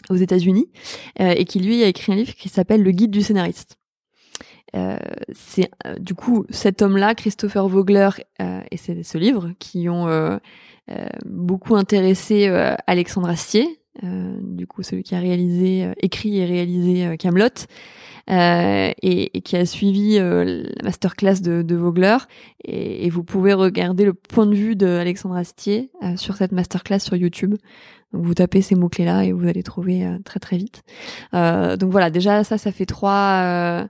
[0.09, 0.70] aux États-Unis,
[1.18, 3.78] et qui lui a écrit un livre qui s'appelle Le guide du scénariste.
[4.76, 4.97] Euh,
[5.34, 8.09] c'est euh, du coup cet homme-là, Christopher Vogler,
[8.41, 10.38] euh, et c'est ce livre qui ont euh,
[10.89, 12.47] euh, beaucoup intéressé
[12.88, 17.67] Alexandre Astier, du coup celui qui a réalisé, écrit et réalisé Camelot,
[18.28, 22.17] et, et qui a suivi la masterclass de, de Vogler.
[22.65, 26.99] Et, et vous pouvez regarder le point de vue de Alexandre Astier sur cette masterclass
[26.99, 27.55] sur YouTube.
[28.11, 30.82] Donc vous tapez ces mots clés là et vous allez trouver très très vite.
[31.32, 33.88] Donc voilà, déjà ça, ça fait trois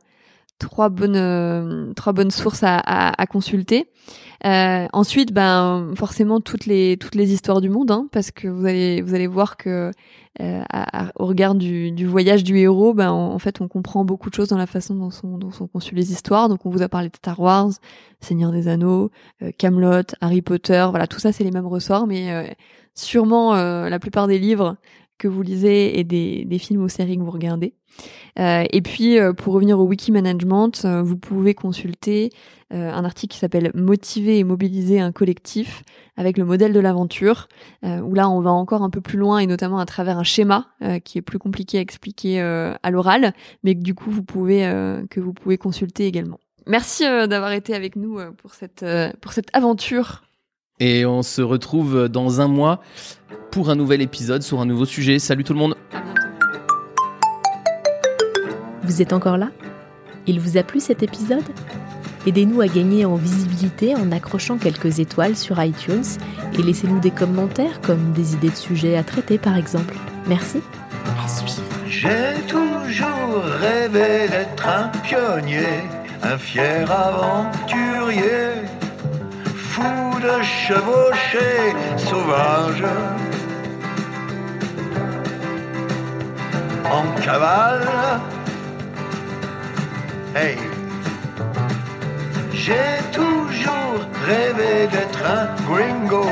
[0.59, 3.89] trois bonnes euh, trois bonnes sources à, consulter.
[4.45, 8.65] Euh, ensuite, ben forcément toutes les toutes les histoires du monde, hein, parce que vous
[8.65, 9.91] allez vous allez voir que
[10.41, 10.63] euh,
[11.15, 14.57] au regard du, voyage du héros, ben en, fait on comprend beaucoup de choses dans
[14.57, 16.49] la façon dont sont dont conçues les histoires.
[16.49, 17.71] Donc on vous a parlé de Star Wars,
[18.19, 19.11] Seigneur des Anneaux,
[19.57, 22.55] Camelot, Harry Potter, voilà tout ça c'est les mêmes ressorts, mais
[22.95, 24.75] sûrement la plupart des livres
[25.17, 27.73] que vous lisez et des, films ou séries que vous regardez.
[28.39, 32.31] Euh, et puis, euh, pour revenir au wiki management, euh, vous pouvez consulter
[32.75, 35.83] un article qui s'appelle Motiver et mobiliser un collectif
[36.17, 37.47] avec le modèle de l'aventure,
[37.83, 40.65] où là, on va encore un peu plus loin et notamment à travers un schéma
[41.03, 44.61] qui est plus compliqué à expliquer à l'oral, mais que du coup, vous pouvez
[45.11, 46.39] que vous pouvez consulter également.
[46.65, 48.83] Merci d'avoir été avec nous pour cette
[49.21, 50.23] pour cette aventure.
[50.79, 52.81] Et on se retrouve dans un mois
[53.53, 55.19] pour un nouvel épisode sur un nouveau sujet.
[55.19, 55.75] Salut tout le monde.
[58.81, 59.49] Vous êtes encore là?
[60.25, 61.43] Il vous a plu cet épisode?
[62.25, 66.03] Aidez-nous à gagner en visibilité en accrochant quelques étoiles sur iTunes
[66.57, 69.93] et laissez-nous des commentaires comme des idées de sujets à traiter par exemple.
[70.27, 70.59] Merci.
[71.23, 71.61] À suivre.
[71.87, 75.83] J'ai toujours rêvé d'être un pionnier,
[76.23, 78.65] un fier aventurier,
[79.55, 79.83] fou
[80.23, 82.83] de chevaucher, sauvage.
[86.91, 87.87] En cavale,
[90.35, 90.57] hey,
[92.53, 96.25] j'ai toujours rêvé d'être un gringo,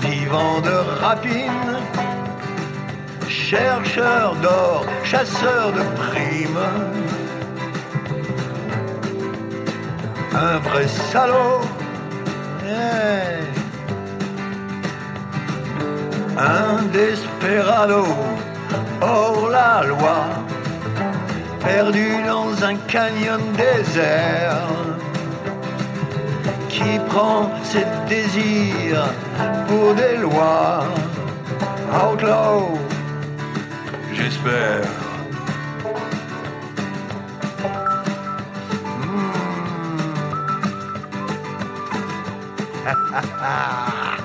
[0.00, 1.78] vivant de rapine.
[3.28, 6.68] Chercheur d'or, chasseur de primes.
[10.34, 11.60] Un vrai salaud,
[16.38, 18.04] un desperado,
[19.00, 20.24] hors la loi,
[21.64, 24.62] perdu dans un canyon désert,
[26.68, 29.08] qui prend ses désirs
[29.66, 30.84] pour des lois.
[31.92, 32.78] Outlaw,
[34.12, 34.82] j'espère.
[43.46, 44.12] Hmm.